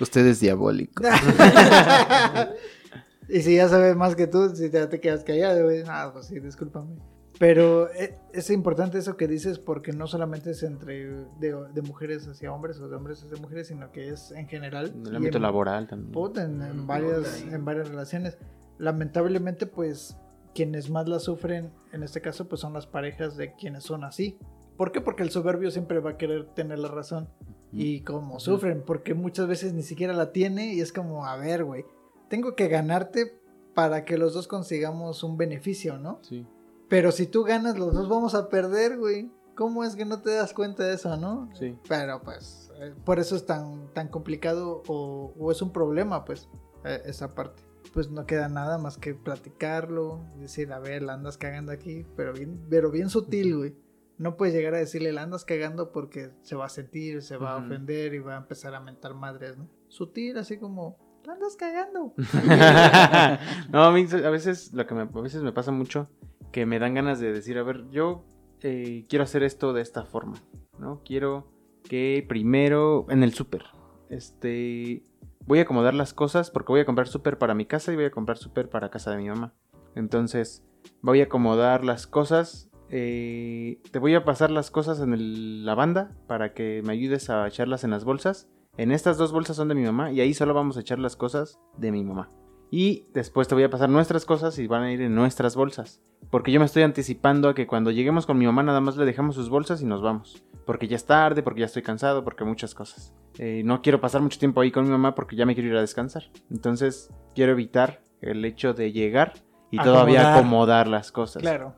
[0.01, 1.03] Usted es diabólico.
[3.29, 5.83] y si ya sabes más que tú, si te, te quedas callado, güey.
[5.87, 6.97] Ah, pues sí, discúlpame.
[7.39, 11.07] Pero eh, es importante eso que dices porque no solamente es entre
[11.39, 14.93] de, de mujeres hacia hombres o de hombres hacia mujeres, sino que es en general.
[14.95, 16.13] En el ámbito en- laboral también.
[16.37, 18.39] en, en varias, en varias relaciones.
[18.79, 20.17] Lamentablemente, pues,
[20.55, 24.39] quienes más la sufren, en este caso, pues son las parejas de quienes son así.
[24.77, 25.01] ¿Por qué?
[25.01, 27.29] Porque el soberbio siempre va a querer tener la razón.
[27.71, 31.65] Y como sufren, porque muchas veces ni siquiera la tiene y es como, a ver,
[31.65, 31.85] güey,
[32.31, 33.41] tengo que ganarte
[33.75, 36.19] para que los dos consigamos un beneficio, ¿no?
[36.23, 36.47] Sí.
[36.89, 39.31] Pero si tú ganas, los dos vamos a perder, güey.
[39.55, 41.51] ¿Cómo es que no te das cuenta de eso, no?
[41.55, 41.77] Sí.
[41.89, 46.49] Pero pues, eh, por eso es tan, tan complicado o, o es un problema, pues,
[46.85, 47.63] eh, esa parte.
[47.93, 52.33] Pues no queda nada más que platicarlo, decir, a ver, la andas cagando aquí, pero
[52.33, 53.77] bien, pero bien sutil, güey.
[54.17, 57.53] No puedes llegar a decirle, la andas cagando porque se va a sentir, se va
[57.53, 59.69] a ofender y va a empezar a mentar madres, ¿no?
[59.89, 62.15] Sutil, así como, la andas cagando.
[63.71, 66.09] no, a mí a veces lo que me, a veces me pasa mucho
[66.53, 68.25] que me dan ganas de decir, a ver, yo
[68.63, 70.37] eh, quiero hacer esto de esta forma,
[70.79, 71.03] ¿no?
[71.05, 71.51] Quiero
[71.85, 73.65] que primero en el súper,
[74.11, 75.05] este,
[75.47, 78.05] voy a acomodar las cosas porque voy a comprar súper para mi casa y voy
[78.05, 79.55] a comprar súper para casa de mi mamá.
[79.95, 80.65] Entonces,
[81.03, 82.71] voy a acomodar las cosas.
[82.91, 87.47] eh, te voy a pasar las cosas en la banda para que me ayudes a
[87.47, 88.49] echarlas en las bolsas.
[88.77, 91.17] En estas dos bolsas son de mi mamá y ahí solo vamos a echar las
[91.17, 92.31] cosas de mi mamá.
[92.71, 96.03] Y después te voy a pasar nuestras cosas y van a ir en nuestras bolsas.
[96.31, 99.07] Porque yo me estoy anticipando a que cuando lleguemos con mi mamá nada más le
[99.07, 100.43] dejamos sus bolsas y nos vamos.
[100.67, 103.15] Porque ya es tarde, porque ya estoy cansado, porque muchas cosas.
[103.39, 105.77] Eh, no quiero pasar mucho tiempo ahí con mi mamá porque ya me quiero ir
[105.77, 106.25] a descansar.
[106.51, 109.33] Entonces quiero evitar el hecho de llegar
[109.71, 110.39] y todavía Acomodar.
[110.39, 111.41] acomodar las cosas.
[111.41, 111.75] Claro.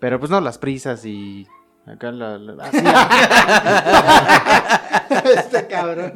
[0.00, 1.46] Pero pues no las prisas y...
[1.86, 2.38] Acá la...
[2.38, 2.78] la- así,
[5.38, 6.12] este cabrón.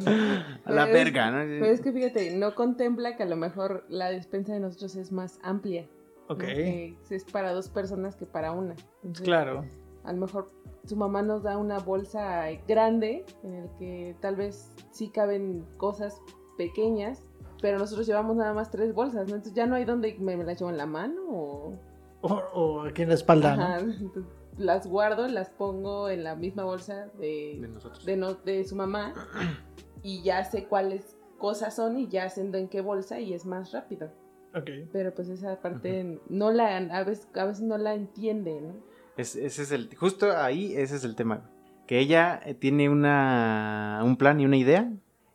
[0.65, 1.37] a la verga, ¿no?
[1.39, 5.11] Pero es que fíjate, no contempla que a lo mejor la despensa de nosotros es
[5.11, 5.87] más amplia.
[6.27, 6.43] Ok.
[6.43, 6.95] ¿no?
[7.09, 8.75] Es para dos personas que para una.
[9.03, 9.65] Entonces, Claro.
[10.03, 10.47] A lo mejor
[10.85, 16.19] su mamá nos da una bolsa grande en el que tal vez sí caben cosas
[16.57, 17.21] pequeñas,
[17.61, 19.35] pero nosotros llevamos nada más tres bolsas, ¿no?
[19.35, 21.73] Entonces ya no hay donde me, me las llevo en la mano o...
[22.23, 23.63] O, o aquí en la espalda, ¿no?
[23.63, 24.23] Ajá, entonces,
[24.57, 28.05] las guardo, las pongo en la misma bolsa de, De nosotros.
[28.05, 29.13] de, no- de su mamá
[30.03, 33.71] y ya sé cuáles cosas son y ya sé en qué bolsa y es más
[33.71, 34.11] rápido.
[34.91, 38.75] Pero pues esa parte no la, a veces, a veces no la entiende, ¿no?
[39.17, 41.49] Es- ese es el, justo ahí, ese es el tema.
[41.87, 44.91] Que ella eh, tiene una, un plan y una idea,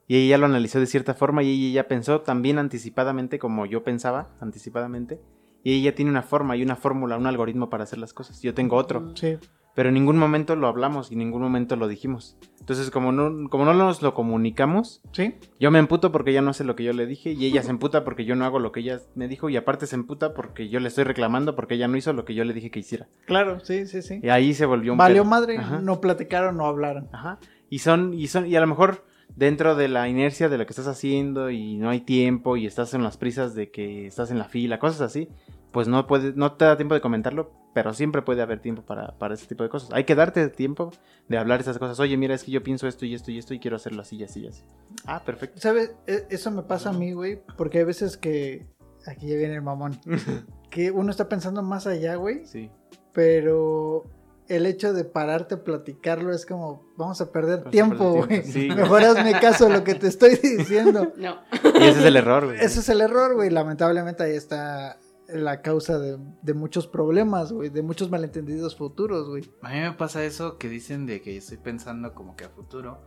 [0.07, 3.83] y ella lo analizó de cierta forma, y ella ya pensó también anticipadamente como yo
[3.85, 5.21] pensaba, anticipadamente,
[5.65, 8.41] y ella tiene una forma y una fórmula, un algoritmo para hacer las cosas.
[8.43, 9.37] Yo tengo otro, Sí.
[9.75, 12.37] pero en ningún momento lo hablamos y en ningún momento lo dijimos.
[12.61, 15.35] Entonces, como no, como no nos lo comunicamos, Sí.
[15.61, 17.71] yo me emputo porque ella no hace lo que yo le dije, y ella se
[17.71, 20.69] emputa porque yo no hago lo que ella me dijo, y aparte se emputa porque
[20.69, 23.09] yo le estoy reclamando porque ella no hizo lo que yo le dije que hiciera.
[23.27, 24.21] Claro, sí, sí, sí.
[24.23, 25.31] Y ahí se volvió un Valió pedo.
[25.31, 25.81] madre, Ajá.
[25.81, 27.09] no platicaron, no hablaron.
[27.13, 27.39] Ajá.
[27.71, 30.73] Y son, y son, y a lo mejor dentro de la inercia de lo que
[30.73, 34.39] estás haciendo y no hay tiempo y estás en las prisas de que estás en
[34.39, 35.29] la fila, cosas así,
[35.73, 39.19] pues no puedes, no te da tiempo de comentarlo, pero siempre puede haber tiempo para,
[39.19, 39.91] para ese tipo de cosas.
[39.93, 40.91] Hay que darte tiempo
[41.29, 42.01] de hablar esas cosas.
[42.01, 44.17] Oye, mira, es que yo pienso esto y esto y esto y quiero hacerlo así
[44.17, 44.63] y así y así.
[45.05, 45.61] Ah, perfecto.
[45.61, 45.95] ¿Sabes?
[46.07, 48.67] E- Eso me pasa a mí, güey, porque hay veces que...
[49.07, 49.99] Aquí ya viene el mamón.
[50.71, 52.71] Que uno está pensando más allá, güey, Sí.
[53.13, 54.05] pero
[54.49, 58.43] el hecho de pararte a platicarlo es como, vamos a perder Vamos tiempo, güey.
[58.45, 58.69] sí.
[58.77, 61.13] Mejor hazme caso a lo que te estoy diciendo.
[61.17, 61.37] No.
[61.81, 62.59] Y ese es el error, güey.
[62.61, 63.51] Ese es el error, güey.
[63.51, 69.51] Lamentablemente ahí está la causa de, de muchos problemas, güey, de muchos malentendidos futuros, güey.
[69.63, 73.01] A mí me pasa eso que dicen de que estoy pensando como que a futuro,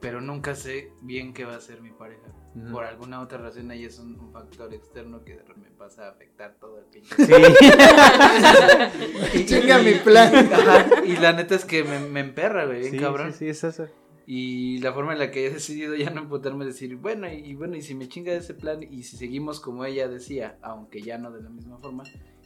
[0.00, 2.22] pero nunca sé bien qué va a ser mi pareja.
[2.72, 6.56] Por alguna otra razón ahí es un, un factor externo que me pasa a afectar
[6.58, 7.14] todo el pinche.
[7.14, 7.32] Sí.
[9.34, 10.34] Y- Chinga mi plan.
[10.52, 13.32] Ajá, y la neta es que me, me emperra, güey, bien Sí, cabrón.
[13.32, 13.88] sí, sí, es eso.
[14.26, 17.36] Y la forma en la que he decidido ya no emputarme es decir, bueno, y,
[17.36, 21.00] y bueno, y si me chinga ese plan y si seguimos como ella decía, aunque
[21.02, 22.02] ya no de la misma forma,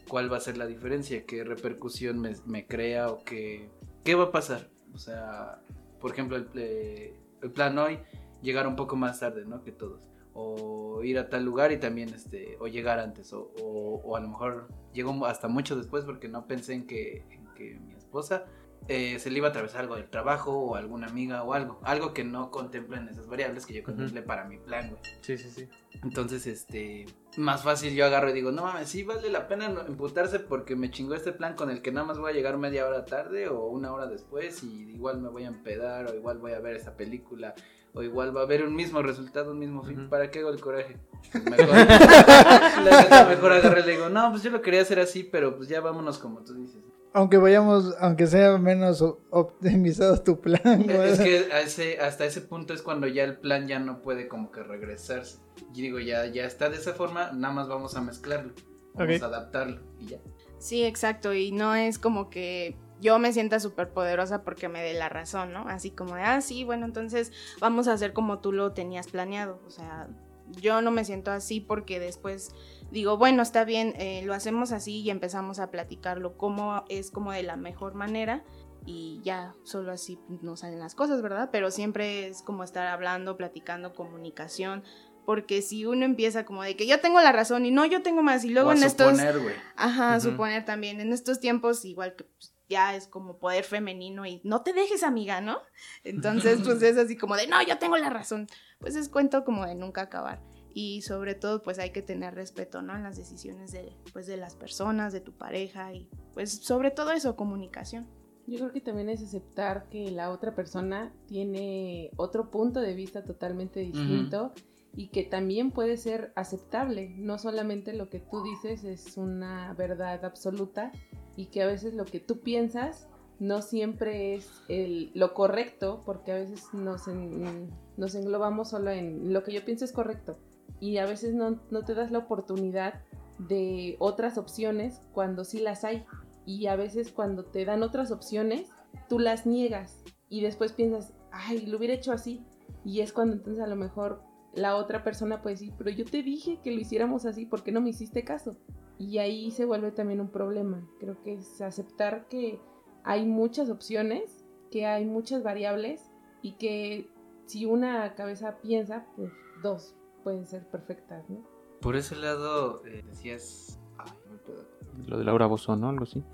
[0.07, 1.25] ¿cuál va a ser la diferencia?
[1.25, 3.69] ¿Qué repercusión me, me crea o qué,
[4.03, 4.69] qué va a pasar?
[4.93, 5.59] O sea,
[5.99, 7.99] por ejemplo, el, eh, el plan hoy,
[8.41, 9.63] llegar un poco más tarde, ¿no?
[9.63, 10.07] Que todos.
[10.33, 14.29] O ir a tal lugar y también, este, o llegar antes, o, o- a lo
[14.29, 18.45] mejor llego hasta mucho después porque no pensé en que, en que mi esposa
[18.87, 21.79] eh, se le iba a atravesar algo del trabajo o alguna amiga o algo.
[21.83, 25.01] Algo que no contemplan esas variables que yo contemplé para mi plan, güey.
[25.21, 25.69] Sí, sí, sí.
[26.03, 27.05] Entonces, este,
[27.37, 30.89] más fácil yo agarro y digo, no mames, sí vale la pena emputarse porque me
[30.89, 33.67] chingó este plan con el que nada más voy a llegar media hora tarde o
[33.67, 36.95] una hora después y igual me voy a empedar o igual voy a ver esa
[36.97, 37.53] película
[37.93, 40.09] o igual va a haber un mismo resultado, un mismo fin.
[40.09, 40.97] ¿Para qué hago el coraje?
[41.31, 45.23] Pues mejor, la mejor agarro y le digo, no, pues yo lo quería hacer así,
[45.23, 46.81] pero pues ya vámonos como tú dices.
[47.13, 51.11] Aunque vayamos, aunque sea menos optimizado tu plan, güey.
[51.11, 54.27] Es que a ese, hasta ese punto es cuando ya el plan ya no puede
[54.27, 55.39] como que regresarse.
[55.73, 58.53] Y digo, ya, ya está de esa forma, nada más vamos a mezclarlo.
[58.93, 60.17] Vamos a adaptarlo y ya.
[60.59, 64.93] Sí, exacto, y no es como que yo me sienta súper poderosa porque me dé
[64.93, 65.67] la razón, ¿no?
[65.67, 69.59] Así como de, ah, sí, bueno, entonces vamos a hacer como tú lo tenías planeado.
[69.65, 70.07] O sea,
[70.51, 72.51] yo no me siento así porque después
[72.91, 77.31] digo, bueno, está bien, eh, lo hacemos así y empezamos a platicarlo, cómo es como
[77.31, 78.43] de la mejor manera
[78.85, 81.49] y ya solo así nos salen las cosas, ¿verdad?
[81.51, 84.83] Pero siempre es como estar hablando, platicando, comunicación.
[85.23, 88.23] Porque si uno empieza como de que yo tengo la razón y no, yo tengo
[88.23, 89.11] más, y luego O a en estos...
[89.11, 89.55] suponer, güey.
[89.75, 90.99] Ajá, suponer también.
[90.99, 95.03] En estos tiempos, igual que pues, ya es como poder femenino y no te dejes
[95.03, 95.59] amiga, ¿no?
[96.03, 98.47] Entonces, pues es así como de, no, yo tengo la razón.
[98.79, 100.41] Pues es cuento como de nunca acabar.
[100.73, 102.95] Y sobre todo, pues hay que tener respeto, ¿no?
[102.95, 107.11] En las decisiones de, pues, de las personas, de tu pareja y pues sobre todo
[107.11, 108.07] eso, comunicación.
[108.47, 113.23] Yo creo que también es aceptar que la otra persona tiene otro punto de vista
[113.23, 114.53] totalmente distinto
[114.95, 117.09] y que también puede ser aceptable.
[117.17, 120.91] No solamente lo que tú dices es una verdad absoluta
[121.37, 123.07] y que a veces lo que tú piensas
[123.39, 129.33] no siempre es el, lo correcto porque a veces nos, en- nos englobamos solo en
[129.33, 130.37] lo que yo pienso es correcto
[130.81, 132.95] y a veces no, no te das la oportunidad
[133.37, 136.03] de otras opciones cuando sí las hay
[136.45, 138.69] y a veces cuando te dan otras opciones,
[139.07, 142.43] tú las niegas y después piensas, ay, lo hubiera hecho así.
[142.83, 146.23] Y es cuando entonces a lo mejor la otra persona puede decir, pero yo te
[146.23, 148.57] dije que lo hiciéramos así, ¿por qué no me hiciste caso?
[148.97, 150.87] Y ahí se vuelve también un problema.
[150.99, 152.59] Creo que es aceptar que
[153.03, 157.07] hay muchas opciones, que hay muchas variables y que
[157.45, 161.43] si una cabeza piensa, pues dos pueden ser perfectas, ¿no?
[161.81, 164.63] Por ese lado, eh, decías, Ay, no puedo.
[165.07, 165.89] Lo de Laura Bozón, ¿no?
[165.89, 166.23] Algo así.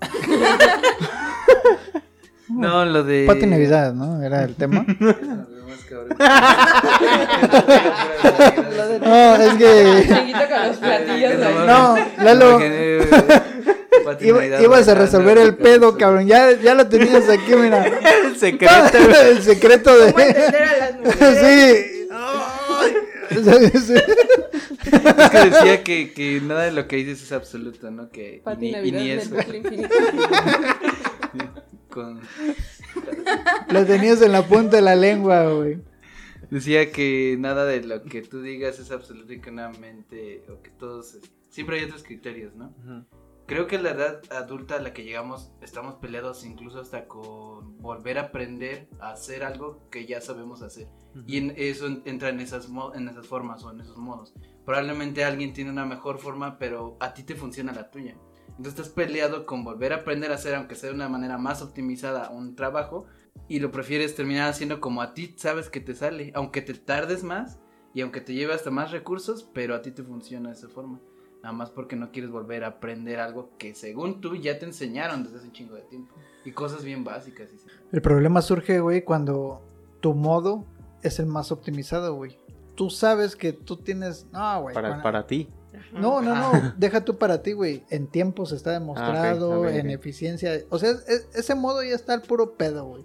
[2.50, 3.24] No, lo de.
[3.26, 4.22] Pati Navidad, ¿no?
[4.22, 4.86] Era el tema.
[9.00, 10.06] No, es que.
[11.66, 12.60] No, Lalo.
[14.20, 16.26] Iba- ibas a resolver el pedo, cabrón.
[16.26, 17.84] Ya, ya lo tenías aquí, mira.
[17.86, 18.98] El secreto.
[19.22, 20.12] el secreto de.
[20.12, 21.38] ¿Cómo entender a las mujeres?
[21.92, 21.97] Sí.
[24.88, 28.08] Es que decía que, que nada de lo que dices es absoluto, ¿no?
[28.10, 29.34] Que y ni, y ni eso.
[31.90, 32.20] Con-
[33.70, 35.78] Lo tenías en la punta de la lengua, güey.
[36.50, 40.62] Decía que nada de lo que tú digas es absoluto y que una mente, o
[40.62, 41.18] que todos,
[41.50, 42.72] siempre hay otros criterios, ¿no?
[43.48, 48.18] Creo que la edad adulta a la que llegamos estamos peleados incluso hasta con volver
[48.18, 50.86] a aprender a hacer algo que ya sabemos hacer.
[51.26, 54.34] Y en eso en- entra en esas, en esas formas o en esos modos.
[54.66, 58.18] Probablemente alguien tiene una mejor forma, pero a ti te funciona la tuya.
[58.50, 61.62] Entonces estás peleado con volver a aprender a hacer, aunque sea de una manera más
[61.62, 63.06] optimizada, un trabajo.
[63.48, 66.32] Y lo prefieres terminar haciendo como a ti sabes que te sale.
[66.34, 67.58] Aunque te tardes más
[67.94, 71.00] y aunque te lleve hasta más recursos, pero a ti te funciona de esa forma.
[71.42, 75.22] Nada más porque no quieres volver a aprender algo que según tú ya te enseñaron
[75.22, 76.14] desde hace un chingo de tiempo.
[76.44, 77.48] Y cosas bien básicas.
[77.54, 77.66] y sí.
[77.92, 79.60] El problema surge, güey, cuando
[80.00, 80.64] tu modo
[81.02, 82.36] es el más optimizado, güey.
[82.74, 84.26] Tú sabes que tú tienes.
[84.32, 84.74] No, güey.
[84.74, 85.48] Para, cuando- para ti.
[85.92, 86.50] No, no, no.
[86.78, 87.84] Deja tú para ti, güey.
[87.90, 90.52] En tiempos está demostrado, Ah, ok, en eficiencia.
[90.70, 93.04] O sea, es- es- ese modo ya está al puro pedo, güey.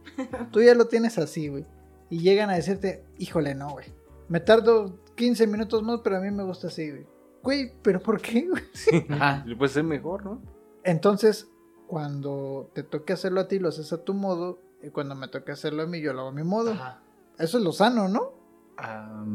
[0.51, 1.65] Tú ya lo tienes así, güey.
[2.09, 3.85] Y llegan a decirte, híjole, no, güey.
[4.27, 7.05] Me tardo 15 minutos más, pero a mí me gusta así, güey.
[7.43, 8.47] Güey, ¿pero por qué?
[9.09, 9.45] Ajá.
[9.57, 10.41] Pues es mejor, ¿no?
[10.83, 11.49] Entonces,
[11.87, 14.59] cuando te toque hacerlo a ti, lo haces a tu modo.
[14.81, 16.71] Y cuando me toque hacerlo a mí, yo lo hago a mi modo.
[16.71, 17.01] Ajá.
[17.37, 18.33] Eso es lo sano, ¿no?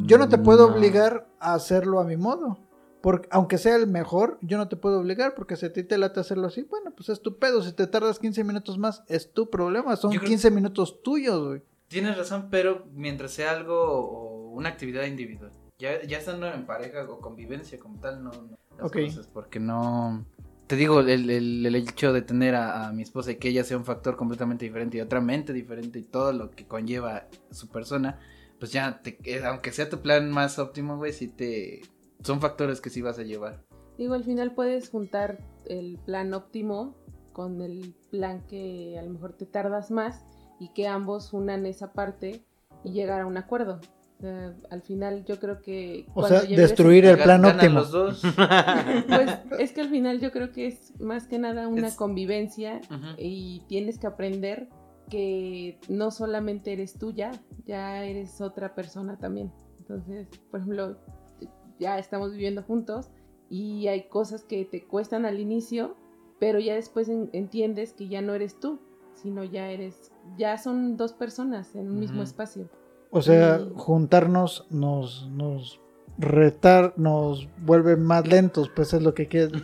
[0.07, 0.75] Yo no te puedo no.
[0.75, 2.59] obligar a hacerlo a mi modo.
[3.01, 5.97] Porque, aunque sea el mejor, yo no te puedo obligar porque si a ti te
[5.99, 7.63] late hacerlo así, bueno, pues es tu pedo.
[7.63, 9.95] Si te tardas 15 minutos más, es tu problema.
[9.97, 11.63] Son Yo creo- 15 minutos tuyos, güey.
[11.87, 15.53] Tienes razón, pero mientras sea algo o una actividad individual.
[15.79, 20.25] Ya, ya estando en pareja o convivencia como tal, no, no las cosas, porque no...
[20.67, 23.65] Te digo, el, el- el hecho de tener a, a mi esposa y que ella
[23.65, 27.69] sea un factor completamente diferente y otra mente diferente y todo lo que conlleva su
[27.69, 28.19] persona,
[28.59, 31.81] pues ya, te, eh, aunque sea tu plan más óptimo, güey, sí te...
[32.23, 33.65] Son factores que sí vas a llevar.
[33.97, 36.97] Digo, al final puedes juntar el plan óptimo
[37.33, 40.25] con el plan que a lo mejor te tardas más
[40.59, 42.43] y que ambos unan esa parte
[42.85, 43.81] y llegar a un acuerdo.
[44.71, 46.07] Al final yo creo que...
[46.15, 47.75] O sea, destruir el plan óptimo.
[47.81, 48.23] los dos.
[49.07, 52.81] Pues es que al final yo creo que es más que nada una Es- convivencia
[53.17, 54.69] y tienes que aprender
[55.09, 57.31] que no solamente eres tú ya,
[57.65, 59.53] ya eres otra persona también.
[59.79, 60.99] Entonces, por ejemplo,
[61.79, 63.11] ya estamos viviendo juntos
[63.49, 65.97] y hay cosas que te cuestan al inicio,
[66.41, 68.81] pero ya después en- entiendes que ya no eres tú,
[69.15, 72.69] sino ya eres, ya son dos personas en un mismo espacio.
[73.11, 75.81] O sea, juntarnos nos, nos
[76.19, 79.53] retar, nos vuelve más lentos, pues es lo que quieres.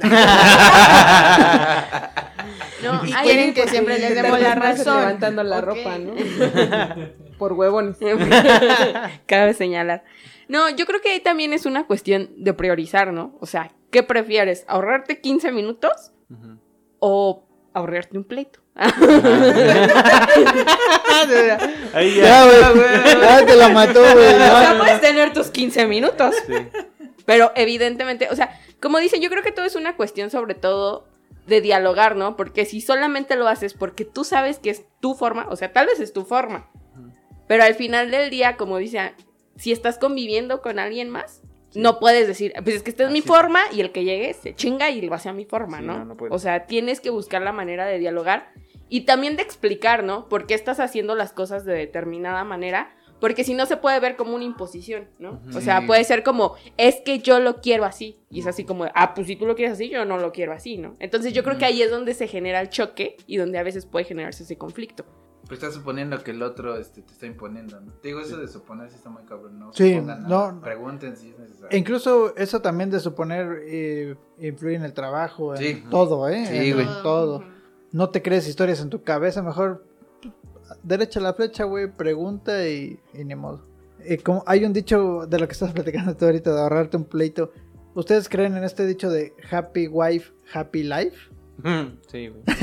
[2.83, 4.99] No, Y quieren que siempre les demos la razón.
[5.01, 5.65] Levantando la Ok.
[5.65, 6.13] ropa, ¿no?
[7.39, 7.97] Por huevones.
[9.27, 10.05] Cabe señalar.
[10.49, 13.37] No, yo creo que ahí también es una cuestión de priorizar, ¿no?
[13.41, 14.65] O sea, ¿qué prefieres?
[14.69, 16.13] ¿Ahorrarte 15 minutos
[16.99, 18.61] o ahorrarte un pleito?
[21.95, 22.71] Ahí ya, ya.
[22.73, 23.21] güey.
[23.21, 24.27] Ya te la mató, güey.
[24.35, 26.35] O sea, puedes tener tus 15 minutos.
[26.47, 26.55] Sí.
[27.25, 31.07] Pero evidentemente, o sea, como dicen, yo creo que todo es una cuestión sobre todo
[31.47, 32.37] de dialogar, ¿no?
[32.37, 35.87] Porque si solamente lo haces porque tú sabes que es tu forma, o sea, tal
[35.87, 36.71] vez es tu forma,
[37.47, 39.15] pero al final del día, como dice,
[39.57, 41.43] si estás conviviendo con alguien más,
[41.75, 44.55] no puedes decir, pues es que esta es mi forma y el que llegue se
[44.55, 46.05] chinga y lo hace a mi forma, Sí, ¿no?
[46.05, 48.53] no, no o sea, tienes que buscar la manera de dialogar
[48.95, 50.29] y también de explicar, ¿no?
[50.29, 52.91] Por qué estás haciendo las cosas de determinada manera.
[53.21, 55.41] Porque si no se puede ver como una imposición, ¿no?
[55.55, 58.19] O sea, puede ser como, es que yo lo quiero así.
[58.29, 60.53] Y es así como, ah, pues si tú lo quieres así, yo no lo quiero
[60.53, 60.95] así, ¿no?
[60.99, 63.87] Entonces yo creo que ahí es donde se genera el choque y donde a veces
[63.87, 65.05] puede generarse ese conflicto.
[65.47, 67.93] Pues estás suponiendo que el otro este, te está imponiendo, ¿no?
[67.95, 69.73] Te digo, eso de suponer sí está muy cabrón, ¿no?
[69.73, 70.53] Sí, Supongan no, nada.
[70.53, 70.61] no.
[70.61, 71.69] Pregunten si es necesario.
[71.71, 75.85] E incluso eso también de suponer eh, influye en el trabajo, en Sí.
[75.91, 76.45] todo, ¿eh?
[76.47, 76.87] Sí, En güey.
[77.03, 77.54] todo.
[77.95, 79.87] No te crees historias en tu cabeza, mejor
[80.83, 83.63] derecha la flecha, güey, pregunta y, y ni modo.
[84.01, 87.05] Eh, como hay un dicho de lo que estás platicando tú ahorita, de ahorrarte un
[87.05, 87.53] pleito.
[87.95, 91.17] ¿Ustedes creen en este dicho de happy wife, happy life?
[92.11, 92.43] Sí, güey.
[92.49, 92.55] Su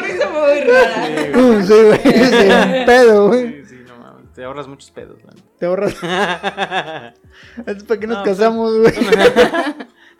[0.00, 1.36] risa muy rara.
[1.36, 3.64] Uh, sí, güey, sí, un pedo, güey.
[3.64, 4.32] Sí, sí, no mames.
[4.32, 5.42] Te ahorras muchos pedos, neta.
[5.58, 5.94] Te ahorras.
[7.66, 8.94] Es para qué nos No, casamos, güey.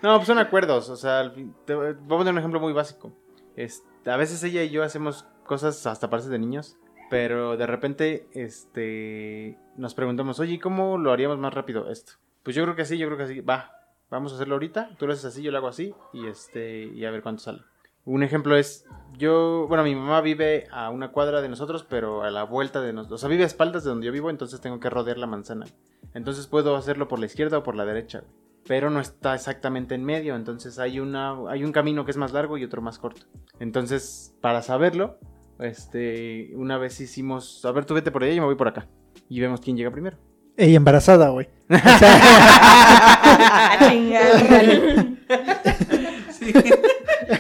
[0.03, 0.89] No, pues son acuerdos.
[0.89, 1.33] O sea,
[1.65, 3.13] te a poner un ejemplo muy básico.
[3.57, 6.77] Este, a veces ella y yo hacemos cosas hasta parece de niños.
[7.09, 12.15] Pero de repente, este, nos preguntamos, oye, ¿cómo lo haríamos más rápido esto?
[12.43, 13.41] Pues yo creo que sí, yo creo que sí.
[13.41, 13.71] Va,
[14.11, 14.97] vamos a hacerlo ahorita.
[14.99, 15.95] Tú lo haces así, yo lo hago así.
[16.13, 17.61] Y este, y a ver cuánto sale.
[18.05, 18.85] Un ejemplo es,
[19.17, 22.93] yo, bueno, mi mamá vive a una cuadra de nosotros, pero a la vuelta de
[22.93, 23.21] nosotros.
[23.21, 25.67] O sea, vive a espaldas de donde yo vivo, entonces tengo que rodear la manzana.
[26.15, 28.25] Entonces puedo hacerlo por la izquierda o por la derecha.
[28.67, 32.33] Pero no está exactamente en medio, entonces hay, una, hay un camino que es más
[32.33, 33.23] largo y otro más corto.
[33.59, 35.19] Entonces, para saberlo,
[35.59, 38.87] este, una vez hicimos, a ver, tú vete por allá y me voy por acá.
[39.29, 40.17] Y vemos quién llega primero.
[40.57, 41.49] Ella embarazada, güey.
[41.71, 45.07] A chingar.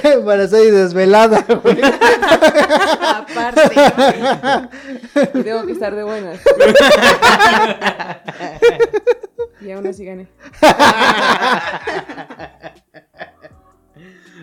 [0.04, 1.78] embarazada y desvelada, güey.
[3.02, 3.74] Aparte.
[5.34, 6.40] Y tengo que estar de buenas.
[9.64, 10.28] Y aún así gané.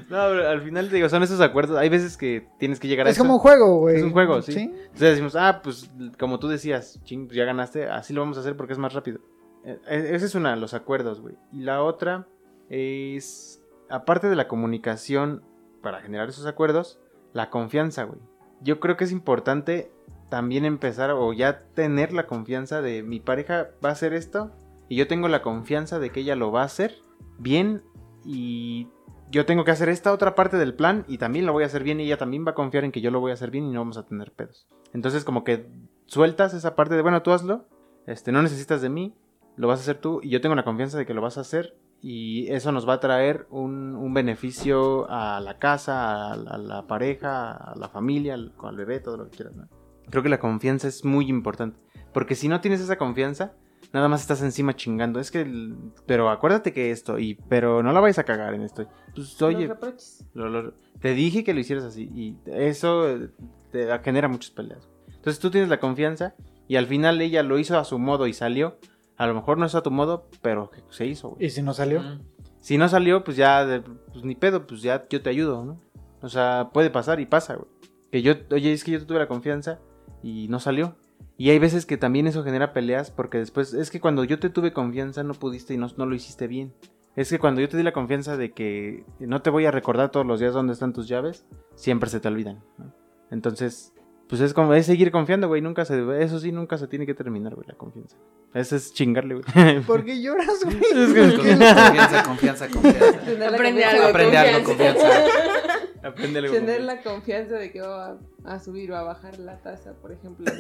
[0.10, 1.78] No, pero al final, te digo, son esos acuerdos.
[1.78, 3.24] Hay veces que tienes que llegar a Es eso.
[3.24, 3.98] como un juego, güey.
[3.98, 4.60] Es un juego, sí.
[4.60, 8.40] Entonces decimos, ah, pues como tú decías, ching, pues ya ganaste, así lo vamos a
[8.40, 9.20] hacer porque es más rápido.
[9.64, 11.36] Eh, eh, Esa es una, los acuerdos, güey.
[11.52, 12.26] Y la otra
[12.70, 15.44] es, aparte de la comunicación
[15.84, 17.00] para generar esos acuerdos,
[17.34, 18.20] la confianza, güey.
[18.62, 19.92] Yo creo que es importante
[20.30, 24.52] también empezar o ya tener la confianza de mi pareja va a hacer esto
[24.90, 26.96] y yo tengo la confianza de que ella lo va a hacer
[27.38, 27.84] bien
[28.26, 28.88] y
[29.32, 31.84] yo tengo que hacer esta otra parte del plan y también lo voy a hacer
[31.84, 33.66] bien y ella también va a confiar en que yo lo voy a hacer bien
[33.66, 34.68] y no vamos a tener pedos.
[34.94, 35.70] Entonces como que
[36.08, 37.68] sueltas esa parte de, bueno, tú hazlo,
[38.08, 39.14] este, no necesitas de mí,
[39.56, 41.42] lo vas a hacer tú y yo tengo la confianza de que lo vas a
[41.42, 47.52] hacer y eso nos va a traer un, beneficio a la casa, a, la- pareja,
[47.52, 49.54] a la familia, al, bebé, todo lo que quieras.
[50.10, 51.78] Creo que la confianza es muy importante
[52.14, 53.54] porque si no tienes esa confianza,
[53.94, 55.20] nada más estás encima chingando.
[55.20, 55.76] Es que, el-
[56.06, 58.86] pero acuérdate que esto, y pero no la vayas a cagar en esto.
[59.16, 59.68] Pues oye,
[60.34, 63.06] Los lo- lo- te dije que lo hicieras así y eso
[63.72, 64.88] te genera muchas peleas.
[65.08, 66.36] Entonces tú tienes la confianza
[66.68, 68.78] y al final ella lo hizo a su modo y salió.
[69.18, 71.30] A lo mejor no es a tu modo, pero que se hizo.
[71.32, 71.46] güey.
[71.48, 72.02] ¿Y si no salió?
[72.62, 75.82] Si no salió, pues ya, de- pues ni pedo, pues ya yo te ayudo, ¿no?
[76.22, 77.68] O sea, puede pasar y pasa, güey.
[78.12, 79.80] Que yo, oye, es que yo tuve la confianza
[80.24, 80.96] y no salió.
[81.40, 84.50] Y hay veces que también eso genera peleas porque después, es que cuando yo te
[84.50, 86.74] tuve confianza no pudiste y no, no lo hiciste bien.
[87.16, 90.12] Es que cuando yo te di la confianza de que no te voy a recordar
[90.12, 92.62] todos los días dónde están tus llaves, siempre se te olvidan.
[92.78, 92.94] ¿no?
[93.32, 93.94] Entonces,
[94.28, 95.62] pues es como, es seguir confiando, güey.
[95.62, 98.18] Nunca se, eso sí, nunca se tiene que terminar, güey, la confianza.
[98.54, 99.80] Eso es chingarle, güey.
[99.88, 100.78] ¿Por qué lloras, güey?
[100.78, 103.10] Es que- Confianza, confianza, confianza.
[103.10, 104.08] Aprende confianza- algo.
[104.08, 105.08] Aprende algo, confianza.
[106.04, 109.58] Aprende algo, Tener la confianza de que va a, a subir o a bajar la
[109.58, 110.46] tasa, por ejemplo.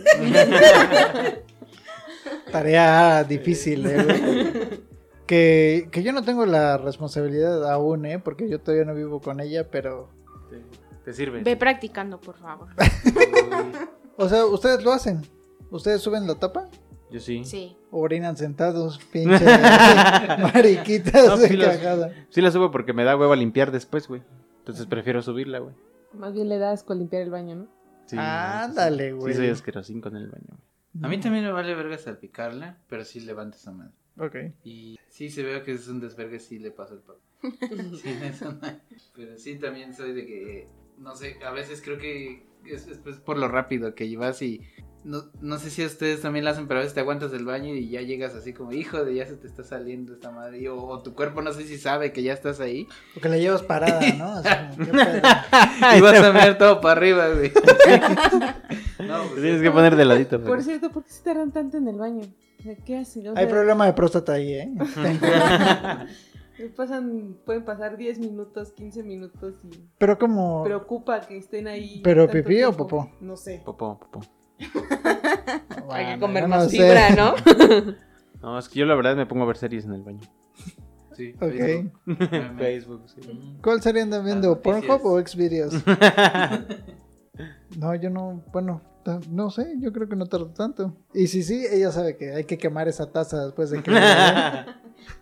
[2.52, 4.80] Tarea difícil, eh, güey.
[5.26, 8.20] Que, que yo no tengo la responsabilidad aún, ¿eh?
[8.20, 10.10] Porque yo todavía no vivo con ella, pero...
[10.50, 10.62] Te,
[11.06, 11.44] te sirve.
[11.44, 12.70] Ve practicando, por favor.
[14.22, 15.22] O sea, ¿ustedes lo hacen?
[15.72, 16.68] ¿Ustedes suben la tapa?
[17.10, 17.46] Yo sí.
[17.46, 17.78] Sí.
[17.90, 19.46] ¿O orinan sentados, pinche
[20.54, 22.12] mariquitas No, de sí cagada?
[22.30, 24.22] Sí la subo porque me da hueva limpiar después, güey.
[24.70, 25.76] Entonces prefiero subirla, güey.
[26.14, 27.68] Más bien le da asco limpiar el baño, ¿no?
[28.06, 29.34] Sí, Ándale, güey.
[29.34, 30.60] Sí, soy asquerosín con el baño.
[31.02, 33.94] A mí también me vale verga salpicarla, pero sí levanta esa madre.
[34.18, 34.36] Ok.
[34.64, 37.22] Y sí se veo que es un desvergue, sí le paso el papel.
[38.02, 38.60] Sí, eso no.
[39.16, 40.68] Pero sí también soy de que,
[40.98, 44.62] no sé, a veces creo que es, es, pues, por lo rápido que llevas y
[45.04, 47.45] no, no sé si a ustedes también lo hacen, pero a veces te aguantas del
[47.45, 50.60] baño y ya llegas así como, hijo de ya se te está saliendo esta madre.
[50.60, 52.88] Y, o, o tu cuerpo no sé si sabe que ya estás ahí.
[53.14, 54.30] Porque la llevas parada, ¿no?
[54.43, 55.00] Así como,
[55.97, 57.52] y vas a mirar todo para arriba, güey.
[59.08, 60.41] no, pues, tienes que poner de ladito.
[60.43, 62.24] Por cierto, ¿por qué se tardan tanto en el baño?
[62.86, 63.30] ¿Qué hacen?
[63.30, 64.70] O Hay problema de próstata ahí, ¿eh?
[66.76, 70.66] Pasan, pueden pasar 10 minutos, 15 minutos y Pero como...
[70.66, 72.02] preocupa que estén ahí.
[72.04, 73.10] ¿Pero pipí o popó?
[73.22, 73.62] No sé.
[73.64, 74.20] Popó, popó.
[75.91, 76.78] Hay que comer más sé.
[76.78, 77.36] fibra, ¿no?
[78.41, 80.22] No, es que yo la verdad me pongo a ver series en el baño.
[81.12, 81.51] sí, Ok.
[81.51, 81.91] Facebook.
[82.57, 83.57] Facebook, sí.
[83.62, 84.47] ¿Cuál serie andan viendo?
[84.49, 84.86] Las noticias.
[84.86, 85.74] ¿Pornhub o Xvideos?
[87.78, 88.41] no, yo no...
[88.53, 88.82] Bueno,
[89.30, 89.74] no sé.
[89.80, 90.95] Yo creo que no tardo tanto.
[91.14, 93.91] Y si sí, ella sabe que hay que quemar esa taza después de que...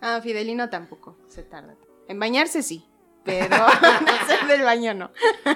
[0.02, 1.76] Ah, Fidelino tampoco se tarda.
[2.08, 2.86] En bañarse sí,
[3.24, 5.12] pero hacer del baño no.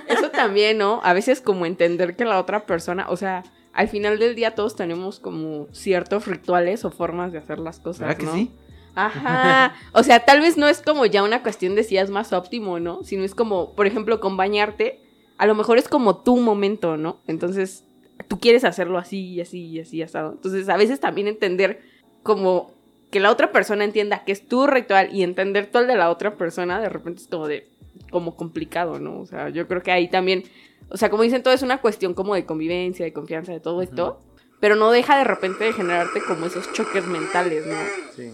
[0.08, 1.00] Eso también, ¿no?
[1.04, 3.44] A veces como entender que la otra persona, o sea,
[3.74, 8.02] al final del día todos tenemos como ciertos rituales o formas de hacer las cosas,
[8.02, 8.34] ¿Verdad que ¿no?
[8.34, 8.52] sí?
[8.96, 9.74] Ajá.
[9.94, 12.80] O sea, tal vez no es como ya una cuestión de si es más óptimo,
[12.80, 13.04] ¿no?
[13.04, 15.00] Sino es como, por ejemplo, con bañarte,
[15.38, 17.20] a lo mejor es como tu momento, ¿no?
[17.28, 17.86] Entonces,
[18.28, 20.34] tú quieres hacerlo así y así y así asado.
[20.34, 21.82] Entonces, a veces también entender
[22.24, 22.72] como
[23.10, 26.10] que la otra persona entienda que es tu ritual y entender todo el de la
[26.10, 27.68] otra persona, de repente es como de,
[28.10, 29.20] como complicado, ¿no?
[29.20, 30.44] O sea, yo creo que ahí también,
[30.92, 33.82] o sea, como dicen, todo es una cuestión como de convivencia, de confianza, de todo
[33.82, 34.20] esto,
[34.60, 37.76] pero no deja de repente de generarte como esos choques mentales, ¿no?
[38.16, 38.32] Sí.